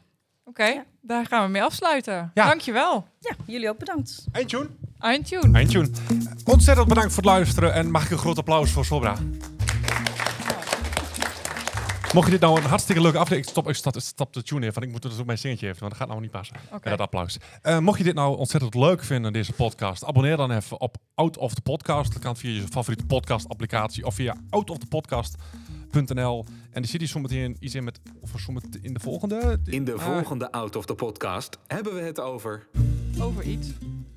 Oké, 0.44 0.64
Ja. 0.64 0.84
daar 1.00 1.26
gaan 1.26 1.44
we 1.44 1.50
mee 1.50 1.62
afsluiten. 1.62 2.30
Ja. 2.34 2.46
Dankjewel. 2.46 3.06
Ja, 3.18 3.34
jullie 3.46 3.68
ook 3.68 3.78
bedankt. 3.78 4.24
Eindtune. 4.32 4.68
Eindtune. 4.98 5.56
Eindtune. 5.58 5.88
Ontzettend 6.44 6.88
bedankt 6.88 7.12
voor 7.12 7.22
het 7.22 7.32
luisteren 7.32 7.72
en 7.74 7.90
mag 7.90 8.04
ik 8.04 8.10
een 8.10 8.18
groot 8.18 8.38
applaus 8.38 8.70
voor 8.70 8.84
Sobra. 8.84 9.16
Mocht 12.14 12.26
je 12.26 12.32
dit 12.32 12.40
nou 12.40 12.56
een 12.60 12.64
hartstikke 12.68 13.00
leuke 13.02 13.16
aflevering... 13.18 13.46
Ik 13.46 13.52
stop, 13.52 13.68
ik 13.68 13.74
stop, 13.74 14.00
stop 14.00 14.32
de 14.32 14.42
tune 14.42 14.60
even, 14.60 14.74
want 14.74 14.86
ik 14.86 14.92
moet 14.92 15.02
dus 15.02 15.18
ook 15.20 15.26
mijn 15.26 15.38
zingetje 15.38 15.66
even, 15.68 15.78
want 15.80 15.90
dat 15.90 16.00
gaat 16.00 16.08
nou 16.08 16.20
niet 16.20 16.30
passen. 16.30 16.56
Oké. 16.64 16.72
Met 16.72 16.82
dat 16.82 17.00
applaus. 17.00 17.36
Eh, 17.62 17.78
mocht 17.78 17.98
je 17.98 18.04
dit 18.04 18.14
nou 18.14 18.36
ontzettend 18.36 18.74
leuk 18.74 19.04
vinden, 19.04 19.32
deze 19.32 19.52
podcast, 19.52 20.04
abonneer 20.04 20.36
dan 20.36 20.50
even 20.50 20.80
op 20.80 20.96
Out 21.14 21.36
of 21.36 21.54
the 21.54 21.60
Podcast. 21.60 22.12
Dat 22.12 22.22
kan 22.22 22.36
via 22.36 22.50
je 22.60 22.68
favoriete 22.68 23.06
podcast-applicatie 23.06 24.06
of 24.06 24.14
via 24.14 24.36
outofthepodcast.nl. 24.50 26.44
En 26.70 26.82
er 26.82 26.88
zit 26.88 27.00
hier 27.00 27.08
zometeen 27.08 27.56
iets 27.60 27.74
in 27.74 27.84
met, 27.84 28.00
of 28.20 28.30
zometeen 28.36 28.82
in 28.82 28.94
de 28.94 29.00
volgende... 29.00 29.60
In 29.64 29.84
de 29.84 29.92
Ah. 29.94 30.00
volgende 30.00 30.52
Out 30.52 30.76
of 30.76 30.86
the 30.86 30.94
Podcast 30.94 31.58
hebben 31.66 31.94
we 31.94 32.00
het 32.00 32.20
over... 32.20 32.66
Over 33.20 33.42
iets. 33.44 33.68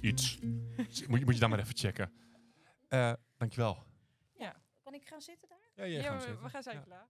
Iets. 0.02 0.38
moet, 1.08 1.20
je, 1.20 1.26
moet 1.26 1.34
je 1.34 1.40
dan 1.40 1.50
maar 1.50 1.60
even 1.60 1.78
checken. 1.78 2.12
Eh 2.88 3.12
dankjewel. 3.38 3.84
Kan 4.84 4.94
ik 4.94 5.08
gaan 5.08 5.22
zitten 5.22 5.48
daar? 5.50 5.58
Ja, 5.86 5.92
jij 5.92 6.02
Ja, 6.02 6.08
gaat 6.10 6.14
we, 6.22 6.28
zitten. 6.28 6.44
we 6.44 6.50
gaan 6.50 6.64
zijn 6.64 6.76
Ja. 6.76 6.82
klaar. 6.82 7.08